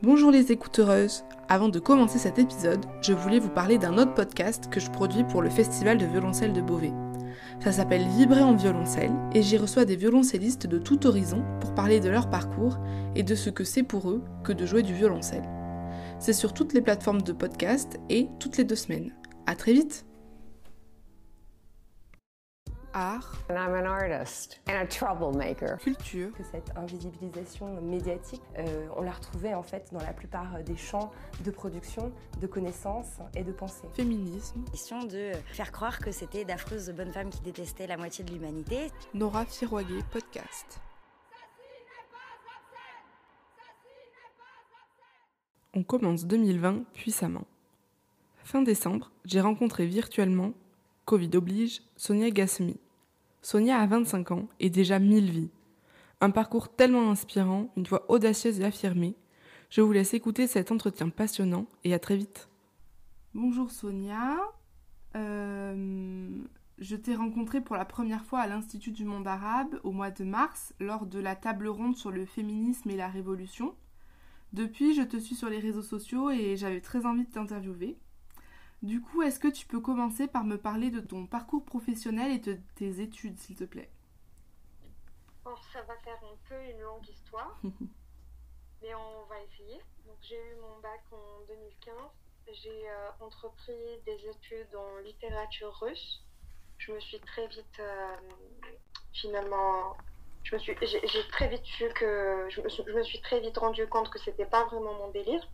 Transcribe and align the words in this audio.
Bonjour 0.00 0.30
les 0.30 0.52
écouteuses 0.52 1.24
Avant 1.48 1.68
de 1.68 1.80
commencer 1.80 2.18
cet 2.18 2.38
épisode, 2.38 2.86
je 3.02 3.12
voulais 3.12 3.40
vous 3.40 3.48
parler 3.48 3.78
d'un 3.78 3.98
autre 3.98 4.14
podcast 4.14 4.70
que 4.70 4.78
je 4.78 4.92
produis 4.92 5.24
pour 5.24 5.42
le 5.42 5.50
Festival 5.50 5.98
de 5.98 6.06
violoncelle 6.06 6.52
de 6.52 6.60
Beauvais. 6.60 6.92
Ça 7.58 7.72
s'appelle 7.72 8.06
Vibrer 8.06 8.42
en 8.42 8.54
violoncelle 8.54 9.10
et 9.34 9.42
j'y 9.42 9.58
reçois 9.58 9.84
des 9.84 9.96
violoncellistes 9.96 10.68
de 10.68 10.78
tout 10.78 11.04
horizon 11.08 11.42
pour 11.60 11.74
parler 11.74 11.98
de 11.98 12.08
leur 12.10 12.30
parcours 12.30 12.78
et 13.16 13.24
de 13.24 13.34
ce 13.34 13.50
que 13.50 13.64
c'est 13.64 13.82
pour 13.82 14.08
eux 14.08 14.22
que 14.44 14.52
de 14.52 14.66
jouer 14.66 14.84
du 14.84 14.94
violoncelle. 14.94 15.48
C'est 16.20 16.32
sur 16.32 16.54
toutes 16.54 16.74
les 16.74 16.80
plateformes 16.80 17.22
de 17.22 17.32
podcast 17.32 17.98
et 18.08 18.28
toutes 18.38 18.56
les 18.56 18.64
deux 18.64 18.76
semaines. 18.76 19.12
À 19.46 19.56
très 19.56 19.72
vite 19.72 20.06
art, 22.98 23.38
I'm 23.48 23.74
an 23.74 23.86
artist 23.86 24.60
and 24.68 24.74
a 24.74 24.86
troublemaker. 24.86 25.78
culture, 25.78 26.32
que 26.32 26.42
cette 26.42 26.76
invisibilisation 26.76 27.80
médiatique, 27.80 28.42
euh, 28.58 28.88
on 28.96 29.02
la 29.02 29.12
retrouvait 29.12 29.54
en 29.54 29.62
fait 29.62 29.88
dans 29.92 30.00
la 30.00 30.12
plupart 30.12 30.62
des 30.64 30.76
champs 30.76 31.12
de 31.44 31.50
production, 31.50 32.12
de 32.40 32.46
connaissances 32.46 33.18
et 33.34 33.44
de 33.44 33.52
pensée. 33.52 33.86
féminisme, 33.94 34.64
question 34.72 35.04
de 35.04 35.32
faire 35.52 35.70
croire 35.70 35.98
que 36.00 36.10
c'était 36.10 36.44
d'affreuses 36.44 36.90
bonnes 36.90 37.12
femmes 37.12 37.30
qui 37.30 37.40
détestaient 37.40 37.86
la 37.86 37.96
moitié 37.96 38.24
de 38.24 38.32
l'humanité. 38.32 38.90
Nora 39.14 39.44
Firoiguet 39.44 40.02
podcast. 40.10 40.80
On 45.74 45.84
commence 45.84 46.24
2020 46.26 46.84
puissamment. 46.94 47.46
Fin 48.42 48.62
décembre, 48.62 49.12
j'ai 49.24 49.40
rencontré 49.40 49.86
virtuellement, 49.86 50.52
Covid 51.04 51.30
oblige, 51.34 51.82
Sonia 51.96 52.30
Gassemi. 52.30 52.78
Sonia 53.50 53.78
a 53.78 53.86
25 53.86 54.30
ans 54.32 54.46
et 54.60 54.68
déjà 54.68 54.98
1000 54.98 55.30
vies. 55.30 55.50
Un 56.20 56.28
parcours 56.28 56.68
tellement 56.68 57.10
inspirant, 57.10 57.72
une 57.78 57.84
voix 57.84 58.04
audacieuse 58.10 58.60
et 58.60 58.64
affirmée. 58.66 59.16
Je 59.70 59.80
vous 59.80 59.90
laisse 59.90 60.12
écouter 60.12 60.46
cet 60.46 60.70
entretien 60.70 61.08
passionnant 61.08 61.64
et 61.82 61.94
à 61.94 61.98
très 61.98 62.18
vite. 62.18 62.50
Bonjour 63.32 63.70
Sonia. 63.70 64.36
Euh, 65.16 66.28
je 66.76 66.94
t'ai 66.94 67.14
rencontrée 67.14 67.62
pour 67.62 67.76
la 67.76 67.86
première 67.86 68.26
fois 68.26 68.40
à 68.40 68.48
l'Institut 68.48 68.92
du 68.92 69.06
monde 69.06 69.26
arabe 69.26 69.80
au 69.82 69.92
mois 69.92 70.10
de 70.10 70.24
mars 70.24 70.74
lors 70.78 71.06
de 71.06 71.18
la 71.18 71.34
table 71.34 71.68
ronde 71.68 71.96
sur 71.96 72.10
le 72.10 72.26
féminisme 72.26 72.90
et 72.90 72.96
la 72.96 73.08
révolution. 73.08 73.74
Depuis, 74.52 74.92
je 74.92 75.00
te 75.00 75.16
suis 75.16 75.34
sur 75.34 75.48
les 75.48 75.58
réseaux 75.58 75.80
sociaux 75.80 76.28
et 76.28 76.58
j'avais 76.58 76.82
très 76.82 77.06
envie 77.06 77.24
de 77.24 77.30
t'interviewer. 77.30 77.96
Du 78.82 79.00
coup, 79.00 79.22
est-ce 79.22 79.40
que 79.40 79.48
tu 79.48 79.66
peux 79.66 79.80
commencer 79.80 80.28
par 80.28 80.44
me 80.44 80.56
parler 80.56 80.90
de 80.90 81.00
ton 81.00 81.26
parcours 81.26 81.64
professionnel 81.64 82.30
et 82.30 82.38
de 82.38 82.58
tes 82.76 83.00
études, 83.00 83.38
s'il 83.38 83.56
te 83.56 83.64
plaît? 83.64 83.90
Ça 85.72 85.82
va 85.82 85.96
faire 85.98 86.18
un 86.22 86.36
peu 86.48 86.62
une 86.70 86.80
longue 86.80 87.08
histoire, 87.08 87.58
mais 88.82 88.94
on 88.94 89.24
va 89.26 89.40
essayer. 89.42 89.80
Donc, 90.06 90.16
j'ai 90.22 90.36
eu 90.36 90.56
mon 90.60 90.78
bac 90.80 91.00
en 91.10 91.44
2015. 91.48 91.94
J'ai 92.52 92.88
euh, 92.88 93.10
entrepris 93.20 94.00
des 94.06 94.28
études 94.28 94.74
en 94.74 94.98
littérature 94.98 95.74
russe. 95.80 96.24
Je 96.78 96.92
me 96.92 97.00
suis 97.00 97.20
très 97.20 97.46
vite, 97.48 97.80
euh, 97.80 98.16
finalement, 99.12 99.96
je 100.44 100.54
me 100.54 100.60
suis, 100.60 100.76
j'ai, 100.80 101.06
j'ai 101.06 101.28
très 101.28 101.48
vite 101.48 101.66
vu 101.78 101.92
que, 101.94 102.46
je 102.50 102.60
me 102.60 102.68
suis, 102.68 102.82
je 102.86 102.92
me 102.92 103.02
suis 103.02 103.20
très 103.20 103.40
vite 103.40 103.58
rendu 103.58 103.86
compte 103.88 104.10
que 104.10 104.18
c'était 104.18 104.46
pas 104.46 104.64
vraiment 104.64 104.94
mon 104.94 105.10
délire. 105.10 105.46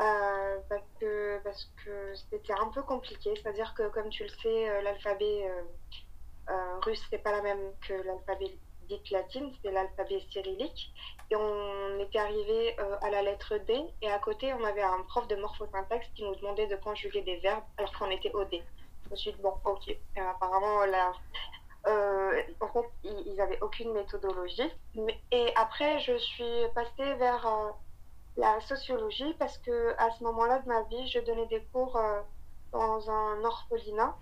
Euh, 0.00 0.58
parce 0.68 0.84
que 1.00 1.40
parce 1.42 1.64
que 1.84 2.14
c'était 2.30 2.52
un 2.52 2.68
peu 2.68 2.82
compliqué, 2.82 3.34
c'est-à-dire 3.34 3.74
que 3.74 3.88
comme 3.88 4.08
tu 4.10 4.22
le 4.22 4.28
sais, 4.28 4.68
euh, 4.68 4.82
l'alphabet 4.82 5.48
euh, 5.48 5.62
euh, 6.50 6.78
russe 6.84 7.02
c'est 7.10 7.18
pas 7.18 7.32
la 7.32 7.42
même 7.42 7.72
que 7.86 7.94
l'alphabet 7.94 8.56
dite 8.88 9.10
latine, 9.10 9.52
c'est 9.62 9.72
l'alphabet 9.72 10.20
cyrillique. 10.30 10.92
Et 11.30 11.36
on 11.36 11.98
était 12.00 12.20
arrivé 12.20 12.76
à 13.02 13.10
la 13.10 13.22
lettre 13.22 13.58
D 13.58 13.74
et 14.00 14.10
à 14.10 14.18
côté 14.18 14.54
on 14.54 14.64
avait 14.64 14.82
un 14.82 15.02
prof 15.02 15.26
de 15.28 15.36
morphosyntaxe 15.36 16.06
qui 16.14 16.22
nous 16.22 16.34
demandait 16.36 16.68
de 16.68 16.76
conjuguer 16.76 17.20
des 17.22 17.36
verbes 17.38 17.64
alors 17.76 17.92
qu'on 17.98 18.10
était 18.10 18.32
au 18.32 18.44
D. 18.44 18.62
Je 19.12 19.30
bon 19.42 19.54
ok, 19.64 19.96
apparemment 20.16 20.86
là. 20.86 21.12
Euh, 21.86 22.42
en 22.60 22.68
fait, 22.68 22.88
ils 23.04 23.22
ils 23.26 23.40
avaient 23.40 23.60
aucune 23.62 23.92
méthodologie. 23.92 24.70
Et 25.32 25.52
après, 25.54 25.98
je 26.00 26.16
suis 26.18 26.62
passée 26.74 27.14
vers 27.14 27.46
la 28.38 28.60
sociologie 28.60 29.34
parce 29.38 29.58
que 29.58 29.94
à 29.98 30.10
ce 30.12 30.22
moment-là 30.24 30.60
de 30.60 30.68
ma 30.68 30.82
vie, 30.84 31.06
je 31.08 31.18
donnais 31.18 31.46
des 31.46 31.62
cours 31.72 31.96
euh, 31.96 32.20
dans 32.72 33.10
un 33.10 33.44
orphelinat 33.44 34.16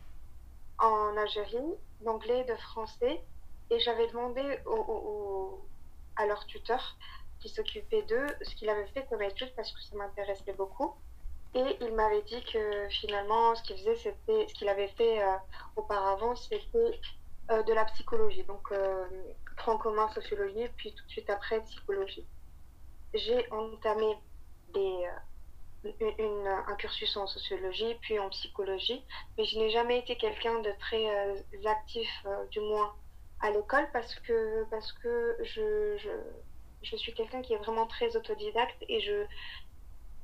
en 0.79 1.17
Algérie, 1.17 1.75
d'anglais 2.01 2.41
et 2.41 2.45
de 2.45 2.57
français, 2.57 3.23
et 3.71 3.79
j'avais 3.79 4.07
demandé 4.09 4.43
à 6.17 6.27
leur 6.27 6.47
tuteur 6.47 6.97
qui 7.41 7.49
s'occupait 7.49 8.03
d'eux 8.03 8.27
ce 8.43 8.55
qu'il 8.55 8.69
avait 8.71 8.87
fait 8.89 9.07
comme 9.09 9.23
étude 9.23 9.53
parce 9.55 9.71
que 9.73 9.81
ça 9.83 9.97
m'intéressait 9.97 10.55
beaucoup. 10.55 10.95
Et 11.55 11.77
il 11.81 11.95
m'avait 11.95 12.23
dit 12.23 12.43
que 12.45 12.89
finalement, 12.89 13.55
ce 13.55 13.63
qu'il 13.63 13.79
c'était 13.97 14.47
ce 14.49 14.65
avait 14.67 14.89
fait 14.89 15.23
euh, 15.23 15.37
auparavant, 15.77 16.35
c'était 16.37 17.01
euh, 17.51 17.63
de 17.63 17.73
la 17.73 17.85
psychologie, 17.87 18.45
donc 18.45 18.73
euh, 18.73 19.07
commun 19.57 20.09
sociologie, 20.11 20.69
puis 20.77 20.95
tout 20.95 21.05
de 21.05 21.11
suite 21.11 21.31
après 21.31 21.63
psychologie 21.63 22.27
j'ai 23.19 23.51
entamé 23.53 24.17
euh, 24.77 26.57
un 26.67 26.75
cursus 26.77 27.17
en 27.17 27.27
sociologie, 27.27 27.95
puis 28.01 28.19
en 28.19 28.29
psychologie, 28.31 29.05
mais 29.39 29.45
je 29.45 29.59
n'ai 29.59 29.71
jamais 29.71 30.01
été 30.01 30.17
quelqu'un 30.17 30.61
de 30.61 30.71
très 30.81 31.07
euh, 31.09 31.35
actif, 31.65 32.09
euh, 32.27 32.45
du 32.47 32.61
moins 32.61 32.93
à 33.41 33.51
l'école, 33.51 33.89
parce 33.93 34.15
que, 34.17 34.65
parce 34.71 34.93
que 34.93 35.37
je, 35.45 35.97
je, 35.99 36.11
je 36.83 36.97
suis 36.97 37.15
quelqu'un 37.15 37.41
qui 37.43 37.53
est 37.53 37.59
vraiment 37.59 37.87
très 37.87 38.17
autodidacte 38.17 38.83
et 38.89 39.01
je 39.01 39.27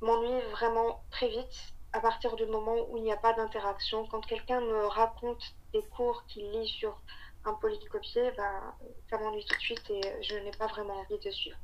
m'ennuie 0.00 0.40
vraiment 0.50 1.04
très 1.10 1.28
vite 1.28 1.74
à 1.92 2.00
partir 2.00 2.34
du 2.36 2.46
moment 2.46 2.76
où 2.90 2.96
il 2.96 3.04
n'y 3.04 3.12
a 3.12 3.16
pas 3.16 3.32
d'interaction. 3.34 4.06
Quand 4.06 4.20
quelqu'un 4.26 4.60
me 4.60 4.86
raconte 4.86 5.42
des 5.72 5.82
cours 5.82 6.24
qu'il 6.26 6.50
lit 6.50 6.68
sur 6.68 6.98
un 7.44 7.54
polycopier, 7.54 8.32
ben, 8.36 8.74
ça 9.10 9.18
m'ennuie 9.18 9.44
tout 9.44 9.54
de 9.54 9.60
suite 9.60 9.90
et 9.90 10.00
je 10.22 10.34
n'ai 10.36 10.52
pas 10.52 10.66
vraiment 10.66 10.94
envie 10.94 11.18
de 11.18 11.30
suivre. 11.30 11.58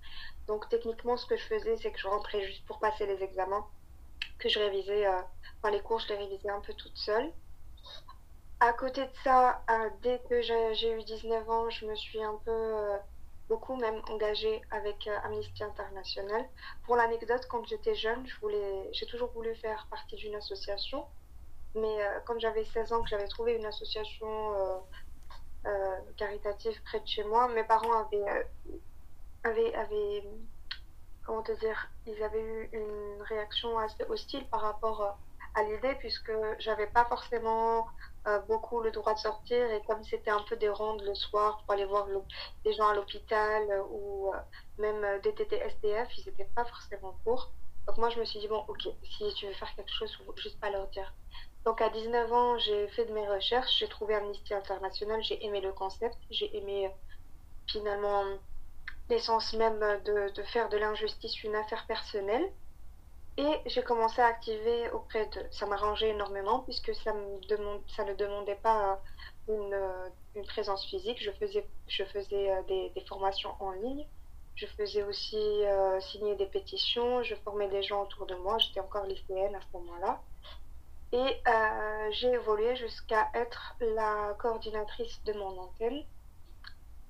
Donc 0.49 0.67
techniquement, 0.71 1.19
ce 1.19 1.27
que 1.27 1.37
je 1.37 1.45
faisais, 1.45 1.77
c'est 1.77 1.93
que 1.93 1.99
je 1.99 2.09
rentrais 2.09 2.41
juste 2.41 2.65
pour 2.67 2.79
passer 2.79 3.07
les 3.07 3.23
examens, 3.23 3.67
que 4.39 4.49
je 4.49 4.59
révisais, 4.59 5.07
euh, 5.07 5.21
enfin 5.59 5.71
les 5.71 5.81
cours, 5.81 6.01
je 6.01 6.09
les 6.09 6.17
révisais 6.17 6.49
un 6.49 6.61
peu 6.61 6.73
toute 6.73 6.97
seule. 6.97 7.31
À 8.59 8.73
côté 8.73 9.05
de 9.05 9.13
ça, 9.23 9.63
euh, 9.71 9.91
dès 10.03 10.21
que 10.29 10.41
j'ai 10.41 10.93
eu 10.93 11.05
19 11.05 11.49
ans, 11.51 11.69
je 11.69 11.85
me 11.85 11.95
suis 11.95 12.23
un 12.25 12.37
peu, 12.47 12.51
euh, 12.51 12.97
beaucoup 13.49 13.77
même 13.77 14.01
engagée 14.09 14.63
avec 14.71 15.07
Amnesty 15.23 15.63
International. 15.63 16.45
Pour 16.85 16.97
l'anecdote, 16.97 17.47
quand 17.49 17.65
j'étais 17.67 17.95
jeune, 17.95 18.27
je 18.27 18.35
j'ai 18.93 19.07
toujours 19.07 19.31
voulu 19.33 19.55
faire 19.57 19.87
partie 19.91 20.17
d'une 20.17 20.35
association, 20.35 21.07
mais 21.75 21.97
quand 22.27 22.39
j'avais 22.39 22.65
16 22.65 22.93
ans, 22.93 23.03
que 23.03 23.09
j'avais 23.09 23.29
trouvé 23.29 23.55
une 23.55 23.65
association 23.65 24.83
caritative 26.19 26.79
près 26.85 27.01
de 27.01 27.07
chez 27.07 27.25
moi, 27.25 27.49
mes 27.49 27.65
parents 27.65 28.05
avaient, 28.05 28.47
avaient, 29.45 29.75
avaient, 29.75 30.25
comment 31.25 31.43
te 31.43 31.53
dire, 31.53 31.91
ils 32.07 32.23
avaient 32.23 32.43
eu 32.43 32.71
une 32.73 33.23
réaction 33.23 33.79
assez 33.79 34.05
hostile 34.05 34.47
par 34.49 34.61
rapport 34.61 35.03
euh, 35.03 35.11
à 35.55 35.63
l'idée, 35.63 35.95
puisque 35.99 36.33
j'avais 36.59 36.87
pas 36.87 37.05
forcément 37.07 37.87
euh, 38.27 38.39
beaucoup 38.41 38.81
le 38.81 38.91
droit 38.91 39.15
de 39.15 39.19
sortir, 39.19 39.71
et 39.71 39.83
comme 39.87 40.03
c'était 40.05 40.31
un 40.31 40.43
peu 40.43 40.57
des 40.57 40.69
rondes 40.69 41.03
le 41.03 41.15
soir 41.15 41.63
pour 41.65 41.75
aller 41.75 41.87
voir 41.87 42.07
des 42.65 42.73
gens 42.73 42.89
à 42.89 42.95
l'hôpital 42.95 43.63
euh, 43.71 43.83
ou 43.91 44.33
même 44.79 45.21
des 45.23 45.35
TT 45.35 45.57
SDF, 45.57 46.09
ils 46.19 46.29
étaient 46.29 46.51
pas 46.55 46.65
forcément 46.65 47.17
pour. 47.25 47.51
Donc 47.87 47.97
moi 47.97 48.11
je 48.11 48.21
me 48.21 48.25
suis 48.25 48.39
dit, 48.39 48.49
bon 48.49 48.65
ok, 48.69 48.87
si 49.03 49.35
tu 49.35 49.47
veux 49.47 49.55
faire 49.55 49.75
quelque 49.75 49.91
chose, 49.91 50.17
juste 50.37 50.61
pas 50.61 50.71
leur 50.71 50.87
dire. 50.89 51.13
Donc 51.65 51.81
à 51.81 51.89
19 51.91 52.33
ans, 52.33 52.59
j'ai 52.59 52.89
fait 52.89 53.05
de 53.07 53.13
mes 53.13 53.29
recherches, 53.29 53.79
j'ai 53.79 53.89
trouvé 53.89 54.15
Amnesty 54.15 54.55
International, 54.55 55.23
j'ai 55.23 55.45
aimé 55.45 55.61
le 55.61 55.73
concept, 55.73 56.17
j'ai 56.31 56.55
aimé 56.57 56.91
finalement 57.67 58.25
l'essence 59.09 59.53
même 59.55 59.81
de, 60.05 60.43
faire 60.53 60.69
de 60.69 60.77
l'injustice 60.77 61.43
une 61.43 61.55
affaire 61.55 61.87
personnelle. 61.87 62.51
Et 63.37 63.61
j'ai 63.67 63.83
commencé 63.83 64.21
à 64.21 64.27
activer 64.27 64.91
auprès 64.91 65.27
de... 65.27 65.47
Ça 65.53 65.67
m'arrangeait 65.67 66.11
énormément 66.11 66.61
puisque 66.61 66.93
ça, 66.95 67.13
me 67.15 67.41
demande... 67.47 67.81
ça 67.97 68.05
ne 68.05 68.15
demandait 68.15 68.57
pas 68.57 68.99
euh, 69.49 69.55
une, 69.55 69.75
euh, 69.75 70.09
une 70.35 70.45
présence 70.45 70.85
physique. 70.87 71.23
Je 71.23 71.31
faisais, 71.31 71.65
je 71.87 72.05
faisais 72.05 72.51
euh, 72.51 72.63
des, 72.63 73.05
formations 73.09 73.55
en 73.61 73.71
ligne. 73.73 74.05
Je 74.57 74.67
faisais 74.67 75.05
aussi 75.05 75.39
signer 76.01 76.35
des 76.35 76.47
pétitions. 76.47 77.23
Je 77.23 77.37
formais 77.45 77.69
des 77.69 77.85
gens 77.85 78.03
autour 78.03 78.27
de 78.27 78.35
moi. 78.35 78.59
J'étais 78.59 78.81
encore 78.81 79.05
lycéenne 79.05 79.55
à 79.55 79.61
ce 79.61 79.79
moment-là. 79.79 80.21
Et 81.13 81.43
j'ai 82.11 82.33
évolué 82.33 82.75
jusqu'à 82.75 83.29
être 83.35 83.77
la 83.81 84.35
coordinatrice 84.41 85.23
de 85.27 85.33
mon 85.35 85.57
antenne. 85.61 86.03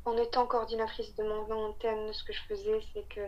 En 0.08 0.16
étant 0.16 0.46
coordinatrice 0.46 1.14
de 1.16 1.22
mon 1.22 1.66
antenne, 1.66 2.14
ce 2.14 2.25
que 2.25 2.32
je 2.32 2.43
faisais, 2.44 2.81
c'est 2.94 3.06
que 3.10 3.20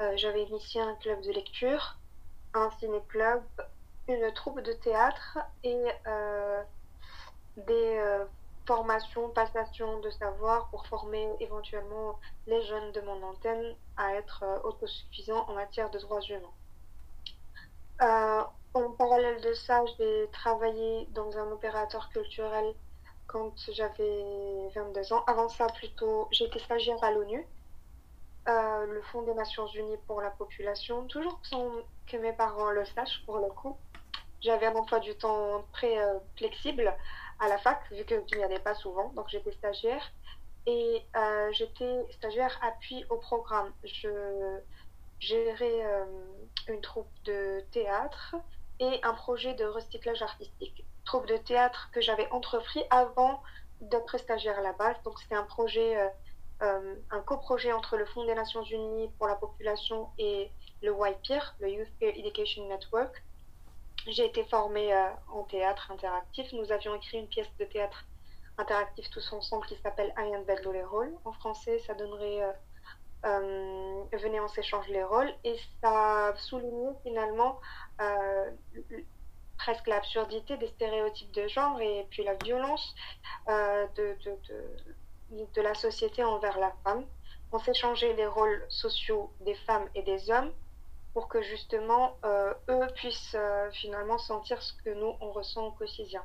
euh, 0.00 0.16
j'avais 0.16 0.44
initié 0.44 0.80
un 0.80 0.94
club 0.94 1.20
de 1.22 1.32
lecture, 1.32 1.96
un 2.54 2.70
ciné-club, 2.78 3.42
une 4.06 4.32
troupe 4.32 4.60
de 4.60 4.72
théâtre 4.72 5.38
et 5.64 5.84
euh, 6.06 6.62
des, 7.56 7.98
euh, 7.98 8.24
formation, 8.64 9.28
passation 9.30 9.98
de 9.98 10.10
savoir 10.10 10.68
pour 10.68 10.86
former 10.86 11.28
éventuellement 11.40 12.20
les 12.46 12.62
jeunes 12.62 12.92
de 12.92 13.00
mon 13.00 13.20
antenne 13.24 13.74
à 13.96 14.14
être 14.14 14.44
autosuffisants 14.62 15.48
en 15.48 15.54
matière 15.54 15.90
de 15.90 15.98
droits 15.98 16.22
humains. 16.22 16.54
en 18.74 18.90
parallèle 18.92 19.40
de 19.40 19.52
ça, 19.52 19.84
j'ai 19.98 20.28
travaillé 20.30 21.08
dans 21.10 21.36
un 21.36 21.50
opérateur 21.50 22.08
culturel 22.10 22.72
quand 23.30 23.52
j'avais 23.72 24.68
22 24.74 25.12
ans. 25.12 25.22
Avant 25.26 25.48
ça, 25.48 25.66
plutôt, 25.68 26.28
j'étais 26.32 26.58
stagiaire 26.58 27.02
à 27.02 27.12
l'ONU, 27.12 27.46
euh, 28.48 28.86
le 28.86 29.02
Fonds 29.02 29.22
des 29.22 29.34
Nations 29.34 29.66
Unies 29.68 29.98
pour 30.06 30.20
la 30.20 30.30
population, 30.30 31.06
toujours 31.06 31.38
sans 31.44 31.70
que 32.06 32.16
mes 32.16 32.32
parents 32.32 32.70
le 32.70 32.84
sachent 32.84 33.22
pour 33.24 33.38
le 33.38 33.48
coup. 33.48 33.76
J'avais 34.40 34.66
un 34.66 34.74
emploi 34.74 34.98
du 34.98 35.14
temps 35.14 35.64
très 35.72 35.98
euh, 35.98 36.18
flexible 36.36 36.92
à 37.38 37.48
la 37.48 37.58
fac, 37.58 37.80
vu 37.92 38.04
que 38.04 38.16
je 38.26 38.36
n'y 38.36 38.42
allais 38.42 38.58
pas 38.58 38.74
souvent, 38.74 39.10
donc 39.10 39.28
j'étais 39.28 39.52
stagiaire. 39.52 40.02
Et 40.66 41.02
euh, 41.16 41.52
j'étais 41.52 42.04
stagiaire 42.10 42.58
appui 42.62 43.04
au 43.10 43.16
programme. 43.16 43.72
Je 43.84 44.58
gérais 45.20 45.82
une 46.68 46.80
troupe 46.80 47.10
de 47.24 47.60
théâtre 47.70 48.36
et 48.78 49.00
un 49.02 49.14
projet 49.14 49.54
de 49.54 49.64
recyclage 49.64 50.22
artistique 50.22 50.84
troupe 51.04 51.26
de 51.26 51.36
théâtre 51.36 51.90
que 51.92 52.00
j'avais 52.00 52.28
entrepris 52.30 52.82
avant 52.90 53.42
d'être 53.80 54.18
stagiaire 54.18 54.58
à 54.58 54.62
la 54.62 54.72
base. 54.72 54.96
Donc 55.04 55.18
c'était 55.20 55.34
un 55.34 55.44
projet, 55.44 55.96
euh, 55.96 56.08
euh, 56.62 56.94
un 57.10 57.20
coprojet 57.20 57.72
entre 57.72 57.96
le 57.96 58.04
Fonds 58.06 58.24
des 58.24 58.34
Nations 58.34 58.62
Unies 58.62 59.10
pour 59.18 59.26
la 59.26 59.36
population 59.36 60.10
et 60.18 60.50
le 60.82 60.92
YPIR, 60.92 61.54
le 61.60 61.70
Youth 61.70 61.88
Peer 61.98 62.12
Education 62.16 62.66
Network. 62.68 63.24
J'ai 64.06 64.26
été 64.26 64.44
formée 64.44 64.94
euh, 64.94 65.08
en 65.32 65.44
théâtre 65.44 65.90
interactif. 65.90 66.52
Nous 66.52 66.72
avions 66.72 66.94
écrit 66.94 67.18
une 67.18 67.28
pièce 67.28 67.50
de 67.58 67.64
théâtre 67.64 68.04
interactif 68.58 69.08
tous 69.10 69.32
ensemble 69.32 69.66
qui 69.66 69.76
s'appelle 69.76 70.12
I 70.18 70.34
invent 70.34 70.72
les 70.72 70.84
rôles. 70.84 71.14
En 71.24 71.32
français, 71.32 71.78
ça 71.80 71.94
donnerait 71.94 72.42
Venez, 73.22 74.40
on 74.40 74.48
s'échange 74.48 74.88
les 74.88 75.04
rôles. 75.04 75.32
Et 75.44 75.56
ça 75.82 76.34
soulignait 76.36 76.94
finalement 77.02 77.60
presque 79.60 79.88
l'absurdité 79.88 80.56
des 80.56 80.68
stéréotypes 80.68 81.32
de 81.32 81.46
genre 81.46 81.78
et 81.80 82.06
puis 82.10 82.24
la 82.24 82.34
violence 82.34 82.94
euh, 83.48 83.86
de, 83.94 84.16
de, 85.54 85.60
la 85.60 85.74
société 85.74 86.24
envers 86.24 86.58
la 86.58 86.72
femme. 86.82 87.04
On 87.52 87.58
fait 87.58 87.74
changer 87.74 88.14
les 88.14 88.26
rôles 88.26 88.64
sociaux 88.70 89.30
des 89.40 89.54
femmes 89.54 89.86
et 89.94 90.02
des 90.02 90.30
hommes 90.30 90.50
pour 91.12 91.28
que 91.28 91.42
justement 91.42 92.16
euh, 92.24 92.54
eux 92.70 92.86
puissent 92.94 93.36
euh, 93.36 93.70
finalement 93.72 94.16
sentir 94.16 94.62
ce 94.62 94.72
que 94.82 94.90
nous 94.90 95.14
on 95.20 95.30
ressent 95.32 95.66
au 95.66 95.72
quotidien. 95.72 96.22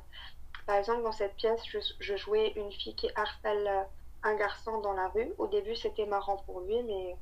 Par 0.66 0.76
exemple, 0.76 1.02
dans 1.02 1.12
cette 1.12 1.36
pièce, 1.36 1.60
je, 1.68 1.78
je 2.00 2.16
jouais 2.16 2.52
une 2.56 2.72
fille 2.72 2.96
qui 2.96 3.10
harcèle 3.14 3.86
un 4.22 4.34
garçon 4.34 4.80
dans 4.80 4.94
la 4.94 5.08
rue. 5.08 5.30
Au 5.36 5.46
début, 5.46 5.76
c'était 5.76 6.06
marrant 6.06 6.38
pour 6.46 6.60
lui, 6.60 6.82
mais 6.84 7.16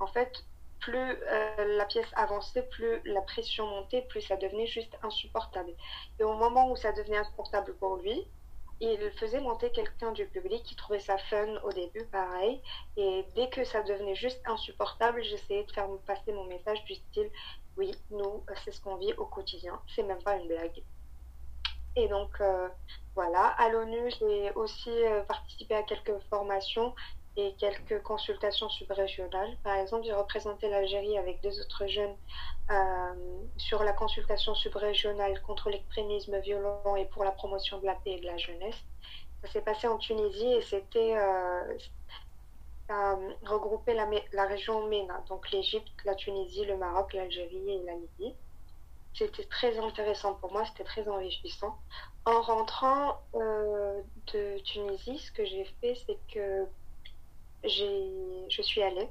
en 0.00 0.06
fait, 0.06 0.32
plus 0.80 0.96
euh, 0.98 1.76
la 1.76 1.84
pièce 1.86 2.08
avançait, 2.14 2.62
plus 2.62 3.00
la 3.04 3.22
pression 3.22 3.66
montait, 3.66 4.02
plus 4.02 4.22
ça 4.22 4.36
devenait 4.36 4.66
juste 4.66 4.96
insupportable. 5.02 5.72
Et 6.18 6.24
au 6.24 6.34
moment 6.34 6.70
où 6.70 6.76
ça 6.76 6.92
devenait 6.92 7.18
insupportable 7.18 7.74
pour 7.76 7.96
lui, 7.96 8.26
il 8.80 9.10
faisait 9.18 9.40
monter 9.40 9.70
quelqu'un 9.72 10.12
du 10.12 10.24
public 10.26 10.62
qui 10.62 10.76
trouvait 10.76 11.00
ça 11.00 11.18
fun 11.18 11.56
au 11.64 11.72
début, 11.72 12.04
pareil. 12.04 12.62
Et 12.96 13.24
dès 13.34 13.48
que 13.48 13.64
ça 13.64 13.82
devenait 13.82 14.14
juste 14.14 14.40
insupportable, 14.46 15.22
j'essayais 15.24 15.64
de 15.64 15.72
faire 15.72 15.88
passer 16.06 16.32
mon 16.32 16.44
message 16.44 16.84
du 16.84 16.94
style 16.94 17.28
oui, 17.78 17.94
nous, 18.10 18.44
c'est 18.64 18.72
ce 18.72 18.80
qu'on 18.80 18.96
vit 18.96 19.12
au 19.14 19.24
quotidien, 19.24 19.80
c'est 19.94 20.02
même 20.02 20.22
pas 20.22 20.36
une 20.36 20.48
blague. 20.48 20.82
Et 21.94 22.08
donc, 22.08 22.30
euh, 22.40 22.68
voilà, 23.14 23.46
à 23.46 23.68
l'ONU, 23.68 24.10
j'ai 24.18 24.52
aussi 24.54 24.90
euh, 24.90 25.22
participé 25.22 25.76
à 25.76 25.82
quelques 25.84 26.18
formations 26.28 26.94
et 27.38 27.54
quelques 27.54 28.02
consultations 28.02 28.68
subrégionales. 28.68 29.56
Par 29.62 29.76
exemple, 29.76 30.04
j'ai 30.04 30.12
représenté 30.12 30.68
l'Algérie 30.68 31.16
avec 31.16 31.40
deux 31.40 31.60
autres 31.60 31.86
jeunes 31.86 32.16
euh, 32.70 33.44
sur 33.56 33.84
la 33.84 33.92
consultation 33.92 34.54
subrégionale 34.56 35.40
contre 35.42 35.70
l'extrémisme 35.70 36.38
violent 36.40 36.96
et 36.96 37.04
pour 37.06 37.22
la 37.22 37.30
promotion 37.30 37.78
de 37.78 37.86
la 37.86 37.94
paix 37.94 38.12
et 38.12 38.20
de 38.20 38.26
la 38.26 38.36
jeunesse. 38.36 38.82
Ça 39.42 39.52
s'est 39.52 39.62
passé 39.62 39.86
en 39.86 39.98
Tunisie 39.98 40.52
et 40.52 40.62
c'était 40.62 41.16
euh, 41.16 41.78
la, 42.88 43.16
la, 44.32 44.46
région 44.46 44.88
MENA, 44.88 45.22
donc 45.28 45.50
l'Égypte, 45.52 45.92
la 46.04 46.16
Tunisie, 46.16 46.64
le 46.64 46.76
Maroc, 46.76 47.12
l'Algérie 47.12 47.70
et 47.70 47.82
la 47.84 47.94
Libye. 47.94 48.34
C'était 49.14 49.44
très 49.44 49.78
intéressant 49.78 50.34
pour 50.34 50.52
moi, 50.52 50.64
c'était 50.66 50.84
très 50.84 51.08
enrichissant. 51.08 51.78
En 52.24 52.42
rentrant 52.42 53.20
euh, 53.34 54.02
de 54.32 54.58
Tunisie, 54.64 55.18
ce 55.18 55.30
que 55.32 55.44
j'ai 55.44 55.64
fait, 55.80 55.94
c'est 56.06 56.18
que 56.32 56.66
je 57.64 58.62
suis 58.62 58.82
allée 58.82 59.08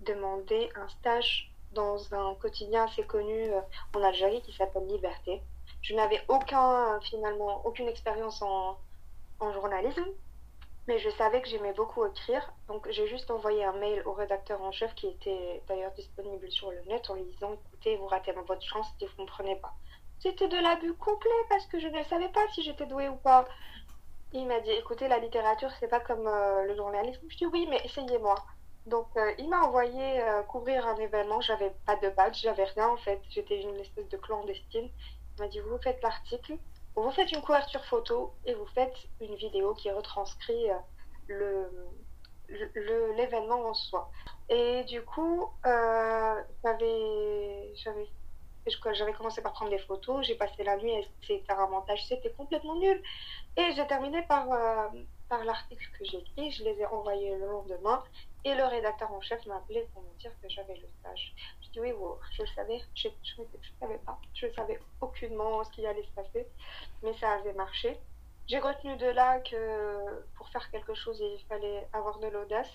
demander 0.00 0.68
un 0.76 0.88
stage 0.88 1.50
dans 1.72 2.14
un 2.14 2.34
quotidien 2.36 2.84
assez 2.84 3.02
connu 3.02 3.50
euh, 3.50 3.60
en 3.94 4.02
Algérie 4.02 4.40
qui 4.42 4.52
s'appelle 4.52 4.86
Liberté. 4.86 5.42
Je 5.82 5.94
n'avais 5.94 6.22
aucun, 6.28 7.00
finalement, 7.00 7.64
aucune 7.66 7.88
expérience 7.88 8.40
en, 8.42 8.78
en, 9.40 9.52
journalisme, 9.52 10.06
mais 10.86 10.98
je 10.98 11.10
savais 11.10 11.42
que 11.42 11.48
j'aimais 11.48 11.72
beaucoup 11.72 12.04
écrire. 12.06 12.52
Donc 12.68 12.88
j'ai 12.90 13.06
juste 13.08 13.30
envoyé 13.30 13.64
un 13.64 13.72
mail 13.72 14.02
au 14.06 14.12
rédacteur 14.12 14.62
en 14.62 14.72
chef 14.72 14.94
qui 14.94 15.08
était 15.08 15.62
d'ailleurs 15.68 15.92
disponible 15.92 16.50
sur 16.50 16.70
le 16.70 16.80
net 16.82 17.10
en 17.10 17.14
lui 17.14 17.24
disant 17.24 17.52
écoutez, 17.52 17.96
vous 17.96 18.06
ratez 18.06 18.32
votre 18.32 18.62
chance 18.62 18.86
si 18.98 19.06
vous 19.06 19.22
ne 19.22 19.26
prenez 19.26 19.56
pas. 19.56 19.74
C'était 20.20 20.48
de 20.48 20.56
l'abus 20.56 20.94
complet 20.94 21.30
parce 21.48 21.66
que 21.66 21.78
je 21.78 21.88
ne 21.88 22.02
savais 22.04 22.28
pas 22.28 22.46
si 22.54 22.62
j'étais 22.62 22.86
douée 22.86 23.08
ou 23.08 23.16
pas. 23.16 23.46
Il 24.36 24.48
m'a 24.48 24.58
dit, 24.58 24.70
écoutez, 24.72 25.06
la 25.06 25.18
littérature, 25.18 25.70
c'est 25.78 25.86
pas 25.86 26.00
comme 26.00 26.26
euh, 26.26 26.64
le 26.64 26.74
journalisme. 26.74 27.24
Je 27.28 27.36
dis, 27.36 27.46
oui, 27.46 27.68
mais 27.70 27.80
essayez-moi. 27.84 28.34
Donc, 28.84 29.06
euh, 29.16 29.32
il 29.38 29.48
m'a 29.48 29.60
envoyé 29.62 30.20
euh, 30.22 30.42
couvrir 30.42 30.84
un 30.88 30.96
événement. 30.96 31.40
J'avais 31.40 31.72
pas 31.86 31.94
de 31.96 32.10
badge, 32.10 32.42
j'avais 32.42 32.64
rien 32.64 32.88
en 32.88 32.96
fait. 32.96 33.22
J'étais 33.30 33.62
une 33.62 33.78
espèce 33.78 34.08
de 34.08 34.16
clandestine. 34.16 34.90
Il 35.36 35.40
m'a 35.40 35.46
dit, 35.46 35.60
vous 35.60 35.78
faites 35.78 36.02
l'article, 36.02 36.58
vous 36.96 37.12
faites 37.12 37.30
une 37.30 37.42
couverture 37.42 37.84
photo 37.84 38.34
et 38.44 38.54
vous 38.54 38.66
faites 38.66 38.96
une 39.20 39.36
vidéo 39.36 39.72
qui 39.74 39.90
retranscrit 39.90 40.66
le 41.28 41.70
l'événement 43.16 43.68
en 43.68 43.74
soi. 43.74 44.10
Et 44.48 44.84
du 44.84 45.02
coup, 45.02 45.48
j'avais 47.74 48.08
j'avais 48.92 49.12
commencé 49.12 49.42
par 49.42 49.52
prendre 49.52 49.70
des 49.70 49.78
photos, 49.78 50.26
j'ai 50.26 50.34
passé 50.34 50.64
la 50.64 50.76
nuit 50.76 50.92
à 50.92 50.98
essayer 51.00 51.40
de 51.40 51.44
faire 51.44 51.60
un 51.60 51.68
montage, 51.68 52.04
c'était 52.06 52.30
complètement 52.32 52.76
nul. 52.76 53.02
Et 53.56 53.72
j'ai 53.72 53.86
terminé 53.86 54.22
par, 54.22 54.50
euh, 54.52 54.88
par 55.28 55.44
l'article 55.44 55.86
que 55.98 56.04
j'ai 56.04 56.18
écrit, 56.18 56.50
je 56.50 56.64
les 56.64 56.80
ai 56.80 56.86
envoyés 56.86 57.36
le 57.36 57.46
lendemain, 57.46 58.02
et 58.44 58.54
le 58.54 58.64
rédacteur 58.64 59.12
en 59.12 59.20
chef 59.20 59.44
m'a 59.46 59.56
appelé 59.56 59.88
pour 59.92 60.02
me 60.02 60.18
dire 60.18 60.30
que 60.42 60.48
j'avais 60.48 60.76
le 60.76 60.88
stage. 61.00 61.34
Je 61.62 61.70
dis 61.70 61.80
oui, 61.80 61.92
je 62.32 62.42
le 62.42 62.48
savais, 62.48 62.80
je 62.94 63.08
ne 63.08 63.44
savais 63.80 63.98
pas, 63.98 64.18
je 64.34 64.46
ne 64.46 64.52
savais 64.52 64.80
aucunement 65.00 65.64
ce 65.64 65.70
qui 65.70 65.86
allait 65.86 66.04
se 66.04 66.10
passer, 66.10 66.46
mais 67.02 67.14
ça 67.14 67.32
avait 67.32 67.54
marché. 67.54 67.98
J'ai 68.46 68.58
retenu 68.58 68.96
de 68.96 69.06
là 69.06 69.40
que 69.40 70.22
pour 70.36 70.48
faire 70.50 70.70
quelque 70.70 70.94
chose, 70.94 71.18
il 71.18 71.42
fallait 71.48 71.88
avoir 71.94 72.18
de 72.18 72.26
l'audace 72.26 72.70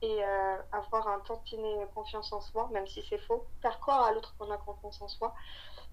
et 0.00 0.24
euh, 0.24 0.56
avoir 0.72 1.08
un 1.08 1.20
tantinet 1.20 1.86
confiance 1.94 2.32
en 2.32 2.40
soi, 2.40 2.68
même 2.72 2.86
si 2.86 3.02
c'est 3.08 3.18
faux, 3.18 3.46
faire 3.62 3.80
croire 3.80 4.04
à 4.04 4.12
l'autre 4.12 4.34
qu'on 4.38 4.50
a 4.50 4.56
confiance 4.58 5.00
en 5.02 5.08
soi, 5.08 5.34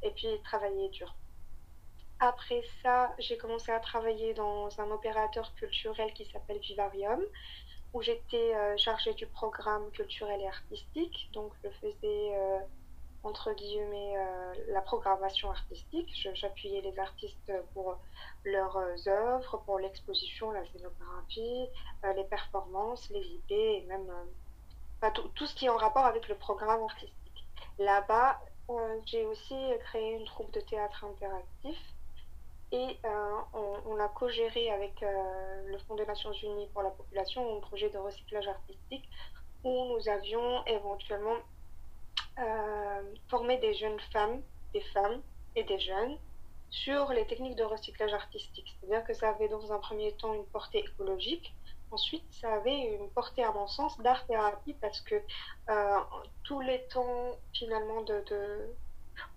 et 0.04 0.12
puis 0.12 0.28
travailler 0.44 0.90
dur. 0.90 1.16
Après 2.20 2.64
ça, 2.82 3.14
j'ai 3.20 3.38
commencé 3.38 3.72
à 3.72 3.80
travailler 3.80 4.34
dans 4.34 4.70
un 4.80 4.90
opérateur 4.92 5.54
culturel 5.56 6.14
qui 6.14 6.26
s'appelle 6.26 6.60
Vivarium, 6.60 7.22
où 7.94 8.02
j'étais 8.02 8.56
euh, 8.56 8.78
chargée 8.78 9.14
du 9.14 9.26
programme 9.28 9.90
culturel 9.92 10.42
et 10.42 10.48
artistique, 10.48 11.30
donc 11.34 11.54
je 11.64 11.70
faisais 11.70 12.36
euh, 12.36 12.60
entre 13.26 13.54
guillemets 13.54 14.14
euh, 14.18 14.54
la 14.68 14.82
programmation 14.82 15.50
artistique. 15.50 16.08
J'appuyais 16.34 16.82
les 16.82 16.98
artistes 17.00 17.52
pour 17.74 17.98
leurs 18.44 18.78
euh, 18.78 18.96
œuvres, 19.08 19.58
pour 19.66 19.80
l'exposition, 19.80 20.52
la 20.52 20.64
scénographie, 20.68 21.68
euh, 22.06 22.14
les 22.14 22.24
performances, 22.26 23.10
les 23.10 23.26
idées, 23.26 23.82
et 23.82 23.86
même 23.88 24.12
tout, 25.36 25.46
ce 25.46 25.56
qui 25.56 25.66
est 25.66 25.70
en 25.70 25.78
rapport 25.78 26.06
avec 26.06 26.28
le 26.28 26.36
programme 26.36 26.84
artistique. 26.84 27.46
Là-bas, 27.80 28.40
j'ai 29.06 29.26
aussi 29.26 29.56
créé 29.82 30.14
une 30.14 30.26
troupe 30.26 30.52
de 30.52 30.62
théâtre 30.62 31.06
interactif 31.06 31.78
et 32.72 32.98
on, 33.54 33.76
on, 33.86 34.00
a 34.00 34.08
co-géré 34.08 34.72
avec 34.72 35.02
le 35.02 35.78
Fonds 35.80 35.94
des 35.94 36.06
Nations 36.08 36.32
Unies 36.32 36.68
pour 36.74 36.82
la 36.82 36.90
population 36.90 37.58
un 37.58 37.60
projet 37.60 37.92
de 37.92 38.00
recyclage 38.00 38.48
artistique 38.48 39.08
où 39.64 39.94
nous 39.94 40.10
avions 40.10 40.66
éventuellement 40.66 41.36
former 43.30 43.58
des 43.58 43.74
jeunes 43.74 44.00
femmes, 44.12 44.42
des 44.74 44.82
femmes 44.82 45.22
et 45.56 45.64
des 45.64 45.80
jeunes 45.80 46.18
sur 46.70 47.12
les 47.14 47.26
techniques 47.26 47.56
de 47.56 47.64
recyclage 47.64 48.14
artistique. 48.14 48.76
C'est-à-dire 48.80 49.06
que 49.06 49.14
ça 49.14 49.30
avait 49.30 49.48
dans 49.48 49.72
un 49.72 49.80
premier 49.80 50.12
temps 50.14 50.34
une 50.34 50.46
portée 50.46 50.80
écologique. 50.80 51.54
Ensuite, 51.92 52.26
ça 52.32 52.54
avait 52.54 52.96
une 52.96 53.10
portée, 53.12 53.44
à 53.44 53.52
mon 53.52 53.68
sens, 53.68 53.98
d'art-thérapie 54.00 54.76
parce 54.82 55.00
que 55.02 55.16
euh, 55.70 56.00
tous 56.44 56.60
les 56.60 56.82
temps, 56.88 57.38
finalement, 57.54 58.02
de, 58.02 58.24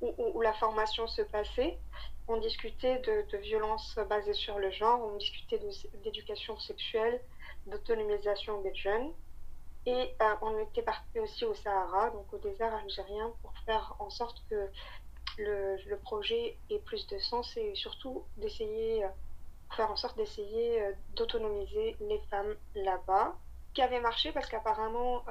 où, 0.01 0.41
la 0.41 0.53
formation 0.55 1.07
se 1.07 1.23
passait, 1.23 1.79
on 2.27 2.39
discutait 2.39 2.99
de, 2.99 3.25
de 3.31 3.39
violences 3.39 3.99
basées 4.09 4.35
sur 4.35 4.59
le 4.59 4.71
genre, 4.71 5.01
on 5.01 5.17
discutait 5.17 5.61
d'éducation 6.03 6.59
sexuelle, 6.59 7.21
d'autonomisation 7.67 8.61
des 8.63 8.75
jeunes. 8.75 9.13
Et 9.89 10.15
euh, 10.21 10.35
on 10.43 10.59
était 10.59 10.83
parti 10.83 11.19
aussi 11.19 11.47
au 11.47 11.55
Sahara, 11.55 12.11
donc 12.11 12.31
au 12.35 12.37
désert 12.37 12.75
algérien, 12.75 13.33
pour 13.41 13.55
faire 13.65 13.97
en 14.01 14.11
sorte 14.11 14.45
que 14.51 14.69
le, 15.39 15.97
projet 16.03 16.59
ait 16.69 16.81
plus 16.81 17.07
de 17.07 17.17
sens 17.19 17.57
et 17.57 17.75
surtout 17.75 18.23
d'essayer, 18.37 19.03
euh, 19.03 19.09
faire 19.75 19.91
en 19.91 19.97
sorte 19.97 20.19
d'essayer 20.19 20.83
euh, 20.83 20.93
d'autonomiser 21.17 21.97
les 22.01 22.19
femmes 22.31 22.55
là-bas. 22.75 23.35
Qui 23.73 23.81
avait 23.81 24.01
marché 24.01 24.31
parce 24.33 24.47
qu'apparemment, 24.49 25.25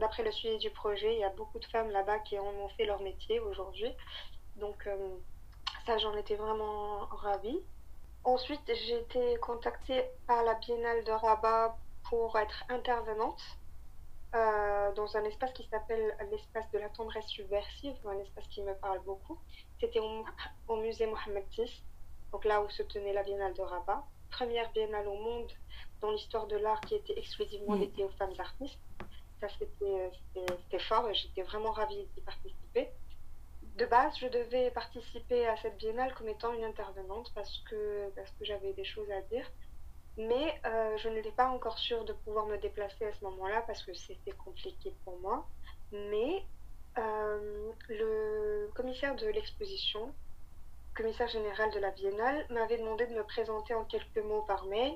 d'après 0.00 0.22
le 0.24 0.32
suivi 0.32 0.58
du 0.58 0.70
projet, 0.70 1.14
il 1.14 1.20
y 1.20 1.24
a 1.24 1.28
beaucoup 1.30 1.58
de 1.58 1.64
femmes 1.66 1.90
là-bas 1.90 2.20
qui 2.20 2.38
en 2.38 2.46
ont 2.46 2.68
fait 2.70 2.86
leur 2.86 3.00
métier 3.00 3.40
aujourd'hui. 3.40 3.92
Donc 4.56 4.88
ça, 5.84 5.98
j'en 5.98 6.16
étais 6.16 6.36
vraiment 6.36 7.00
ravie. 7.10 7.60
Ensuite, 8.24 8.62
j'ai 8.66 9.00
été 9.00 9.36
contactée 9.38 10.04
par 10.26 10.44
la 10.44 10.54
Biennale 10.54 11.04
de 11.04 11.10
Rabat 11.10 11.76
pour 12.12 12.38
être 12.38 12.64
intervenante 12.68 13.42
euh, 14.34 14.92
dans 14.92 15.16
un 15.16 15.24
espace 15.24 15.50
qui 15.54 15.66
s'appelle 15.68 16.14
l'espace 16.30 16.70
de 16.70 16.78
la 16.78 16.90
tendresse 16.90 17.26
subversive, 17.26 17.94
un 18.06 18.18
espace 18.18 18.46
qui 18.48 18.60
me 18.60 18.74
parle 18.74 19.00
beaucoup. 19.04 19.38
C'était 19.80 19.98
au, 20.68 20.76
musée 20.76 21.06
Mohamed 21.06 21.44
donc 22.30 22.44
là 22.44 22.60
où 22.60 22.68
se 22.68 22.82
tenait 22.82 23.14
la 23.14 23.22
Biennale 23.22 23.54
de 23.54 23.62
Rabat, 23.62 24.04
première 24.30 24.70
biennale 24.72 25.08
au 25.08 25.14
monde 25.14 25.50
dans 26.02 26.10
l'histoire 26.10 26.46
de 26.48 26.56
l'art 26.56 26.82
qui 26.82 26.96
était 26.96 27.18
exclusivement 27.18 27.76
mm. 27.76 27.80
dédiée 27.80 28.04
aux 28.04 28.16
femmes 28.18 28.38
artistes. 28.38 28.78
Ça, 29.40 29.48
c'était 29.58 30.78
fort 30.80 31.08
et 31.08 31.14
j'étais 31.14 31.42
vraiment 31.44 31.72
ravie 31.72 32.04
d'y 32.14 32.20
participer. 32.20 32.90
De 33.76 33.86
base, 33.86 34.18
je 34.18 34.26
devais 34.26 34.70
participer 34.72 35.46
à 35.46 35.56
cette 35.56 35.78
biennale 35.78 36.12
comme 36.12 36.28
étant 36.28 36.52
une 36.52 36.64
intervenante 36.64 37.32
parce 37.34 37.56
que, 37.70 38.10
parce 38.14 38.30
que 38.32 38.44
j'avais 38.44 38.74
des 38.74 38.84
choses 38.84 39.10
à 39.10 39.22
dire. 39.22 39.50
Mais 40.18 40.60
euh, 40.66 40.96
je 40.98 41.08
n'étais 41.08 41.30
pas 41.30 41.48
encore 41.48 41.78
sûre 41.78 42.04
de 42.04 42.12
pouvoir 42.12 42.46
me 42.46 42.58
déplacer 42.58 43.06
à 43.06 43.12
ce 43.12 43.24
moment-là 43.24 43.62
parce 43.66 43.82
que 43.82 43.94
c'était 43.94 44.32
compliqué 44.32 44.92
pour 45.04 45.18
moi. 45.20 45.46
Mais 45.92 46.44
euh, 46.98 47.70
le 47.88 48.70
commissaire 48.74 49.16
de 49.16 49.26
l'exposition, 49.28 50.12
commissaire 50.94 51.28
général 51.28 51.70
de 51.72 51.78
la 51.78 51.90
Biennale, 51.90 52.46
m'avait 52.50 52.76
demandé 52.78 53.06
de 53.06 53.14
me 53.14 53.24
présenter 53.24 53.74
en 53.74 53.84
quelques 53.84 54.18
mots 54.18 54.42
par 54.42 54.66
mail. 54.66 54.94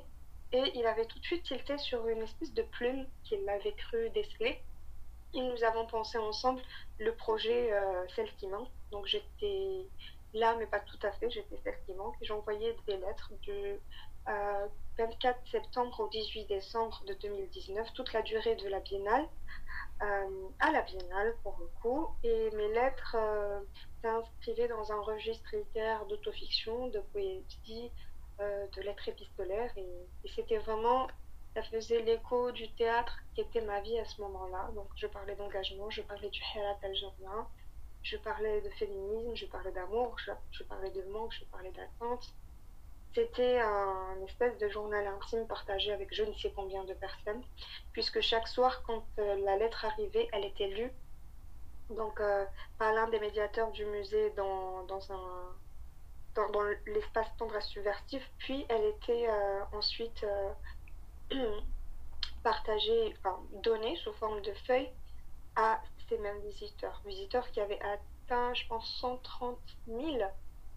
Et 0.52 0.62
il 0.74 0.86
avait 0.86 1.06
tout 1.06 1.18
de 1.18 1.24
suite 1.24 1.44
tilté 1.44 1.76
sur 1.78 2.06
une 2.08 2.22
espèce 2.22 2.52
de 2.52 2.62
plume 2.62 3.06
qu'il 3.24 3.48
avait 3.48 3.72
cru 3.72 4.10
déceler. 4.10 4.60
Et 5.34 5.40
nous 5.40 5.64
avons 5.64 5.86
pensé 5.86 6.18
ensemble 6.18 6.60
le 6.98 7.14
projet 7.14 7.72
euh, 7.72 8.06
Celle 8.14 8.32
qui 8.36 8.46
manque. 8.46 8.68
Donc 8.92 9.06
j'étais 9.06 9.86
là, 10.34 10.54
mais 10.58 10.66
pas 10.66 10.80
tout 10.80 10.98
à 11.02 11.10
fait, 11.12 11.30
j'étais 11.30 11.58
Celle 11.64 11.78
qui 11.86 11.94
manque. 11.94 12.14
J'envoyais 12.20 12.76
des 12.86 12.98
lettres 12.98 13.32
du 14.26 14.32
24 14.98 15.38
septembre 15.50 16.00
au 16.00 16.08
18 16.08 16.46
décembre 16.46 17.02
de 17.06 17.14
2019, 17.14 17.92
toute 17.92 18.12
la 18.12 18.22
durée 18.22 18.56
de 18.56 18.68
la 18.68 18.80
biennale, 18.80 19.26
euh, 20.02 20.48
à 20.60 20.72
la 20.72 20.82
biennale 20.82 21.34
pour 21.42 21.56
le 21.58 21.66
coup. 21.80 22.08
Et 22.24 22.50
mes 22.56 22.68
lettres 22.72 23.16
euh, 23.18 23.60
s'inscrivaient 24.02 24.68
dans 24.68 24.92
un 24.92 25.00
registre 25.00 25.54
littéraire 25.54 26.04
d'autofiction, 26.06 26.88
de 26.88 27.00
poésie, 27.12 27.90
euh, 28.40 28.66
de 28.76 28.82
lettres 28.82 29.08
épistolaires. 29.08 29.72
Et, 29.76 30.28
c'était 30.34 30.58
vraiment, 30.58 31.06
ça 31.54 31.62
faisait 31.62 32.02
l'écho 32.02 32.52
du 32.52 32.70
théâtre 32.72 33.18
qui 33.34 33.42
était 33.42 33.62
ma 33.62 33.80
vie 33.80 33.98
à 33.98 34.04
ce 34.04 34.20
moment-là. 34.22 34.70
Donc 34.74 34.88
je 34.96 35.06
parlais 35.06 35.34
d'engagement, 35.36 35.88
je 35.90 36.02
parlais 36.02 36.30
du 36.30 36.40
Herat 36.54 36.78
algérien, 36.82 37.46
je 38.02 38.16
parlais 38.18 38.60
de 38.60 38.70
féminisme, 38.70 39.34
je 39.34 39.46
parlais 39.46 39.72
d'amour, 39.72 40.18
je, 40.18 40.32
je 40.52 40.62
parlais 40.64 40.90
de 40.90 41.02
manque, 41.04 41.32
je 41.32 41.44
parlais 41.44 41.72
d'attente. 41.72 42.34
C'était 43.16 43.60
un 43.60 44.20
espèce 44.26 44.58
de 44.58 44.68
journal 44.68 45.06
intime 45.06 45.46
partagé 45.46 45.90
avec 45.90 46.12
je 46.12 46.22
ne 46.22 46.34
sais 46.34 46.52
combien 46.54 46.84
de 46.84 46.92
personnes, 46.92 47.42
puisque 47.94 48.20
chaque 48.20 48.46
soir, 48.46 48.82
quand 48.82 49.06
euh, 49.18 49.36
la 49.42 49.56
lettre 49.56 49.86
arrivait, 49.86 50.28
elle 50.34 50.44
était 50.44 50.68
lue. 50.68 50.92
Donc 51.88 52.20
euh, 52.20 52.44
par 52.78 52.92
l'un 52.92 53.08
des 53.08 53.18
médiateurs 53.18 53.70
du 53.72 53.86
musée 53.86 54.28
dans, 54.36 54.82
dans 54.82 55.10
un 55.10 55.54
dans, 56.34 56.62
l'espace 56.84 57.28
tendre 57.38 57.58
subversif, 57.62 58.30
puis 58.36 58.66
elle 58.68 58.84
était 58.84 59.30
euh, 59.30 59.64
ensuite 59.72 60.26
partagée, 62.42 63.14
enfin 63.18 63.40
donnée 63.62 63.96
sous 63.96 64.12
forme 64.12 64.42
de 64.42 64.52
feuilles 64.66 64.92
à 65.54 65.80
ces 66.10 66.18
mêmes 66.18 66.40
visiteurs, 66.40 67.00
visiteurs 67.06 67.50
qui 67.50 67.62
avaient 67.62 67.80
atteint, 67.80 68.52
je 68.52 68.66
pense, 68.66 68.86
130 69.00 69.58
000 69.88 70.18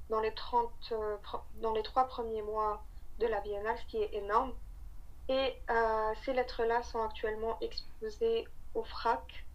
dans 0.10 0.20
les, 0.20 0.34
30, 0.34 0.72
euh, 0.92 1.18
dans 1.62 1.74
les 1.74 1.84
trois 1.84 2.06
premiers 2.06 2.42
mois 2.42 2.84
de 3.20 3.28
la 3.28 3.42
biennale, 3.42 3.78
ce 3.78 3.86
qui 3.86 3.98
est 3.98 4.14
énorme. 4.14 4.54
Et 5.28 5.54
euh, 5.70 6.14
ces 6.26 6.34
lettres-là 6.34 6.82
sont 6.84 7.04
actuellement 7.04 7.58
exposées 7.62 8.48
au 8.74 8.84
FRAC, 8.84 9.46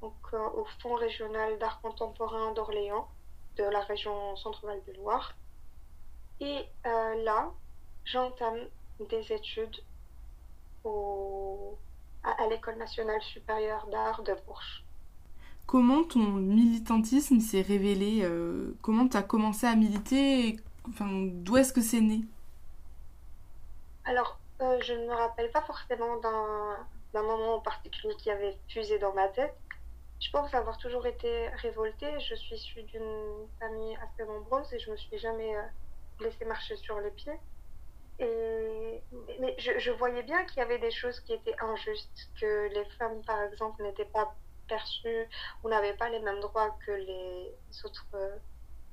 donc 0.00 0.14
euh, 0.34 0.38
au 0.50 0.64
Fonds 0.80 0.94
régional 0.94 1.58
d'art 1.58 1.80
contemporain 1.80 2.52
d'Orléans, 2.52 3.08
de 3.56 3.64
la 3.64 3.80
région 3.80 4.36
Centre-Val 4.36 4.82
de 4.86 4.92
Loire. 4.94 5.34
Et 6.40 6.66
là, 6.84 7.52
j'entame 8.04 8.66
des 8.98 9.32
études 9.32 9.76
à 12.24 12.46
l'École 12.48 12.76
nationale 12.78 13.22
supérieure 13.22 13.86
d'art 13.86 14.22
de 14.22 14.34
Bourges 14.46 14.81
comment 15.66 16.04
ton 16.04 16.20
militantisme 16.20 17.40
s'est 17.40 17.62
révélé 17.62 18.20
euh, 18.22 18.74
Comment 18.82 19.08
tu 19.08 19.16
as 19.16 19.22
commencé 19.22 19.66
à 19.66 19.74
militer 19.74 20.58
Enfin, 20.88 21.06
d'où 21.10 21.56
est-ce 21.56 21.72
que 21.72 21.80
c'est 21.80 22.00
né? 22.00 22.22
Alors, 24.04 24.38
euh, 24.60 24.78
je 24.82 24.92
ne 24.92 25.06
me 25.06 25.14
rappelle 25.14 25.50
pas 25.50 25.62
forcément 25.62 26.16
d'un 26.18 27.22
moment 27.22 27.56
en 27.56 27.60
particulier 27.60 28.14
qui 28.16 28.30
avait 28.30 28.56
fusé 28.68 28.98
dans 28.98 29.12
ma 29.12 29.28
tête. 29.28 29.54
Je 30.20 30.30
pense 30.30 30.52
avoir 30.54 30.78
toujours 30.78 31.06
été 31.06 31.48
révoltée. 31.48 32.20
Je 32.20 32.34
suis 32.34 32.56
issue 32.56 32.82
d'une 32.82 33.48
famille 33.58 33.96
assez 33.96 34.24
nombreuse 34.24 34.72
et 34.72 34.78
je 34.78 34.90
me 34.90 34.96
suis 34.96 35.18
jamais 35.18 35.56
euh, 35.56 35.62
laissée 36.20 36.44
marcher 36.44 36.76
sur 36.76 37.00
les 37.00 37.10
pieds. 37.10 37.38
Et, 38.18 39.02
mais 39.40 39.56
je 39.58 39.90
voyais 39.92 40.22
bien 40.22 40.44
qu'il 40.44 40.58
y 40.58 40.60
avait 40.60 40.78
des 40.78 40.90
choses 40.90 41.18
qui 41.20 41.32
étaient 41.32 41.56
injustes, 41.60 42.30
que 42.40 42.68
les 42.72 42.84
femmes, 42.98 43.22
par 43.24 43.42
exemple, 43.42 43.82
n'étaient 43.82 44.04
pas 44.04 44.34
perçu, 44.72 45.28
on 45.64 45.68
n'avait 45.68 45.94
pas 45.94 46.08
les 46.08 46.20
mêmes 46.20 46.40
droits 46.40 46.70
que 46.86 46.92
les 46.92 47.54
autres, 47.84 48.06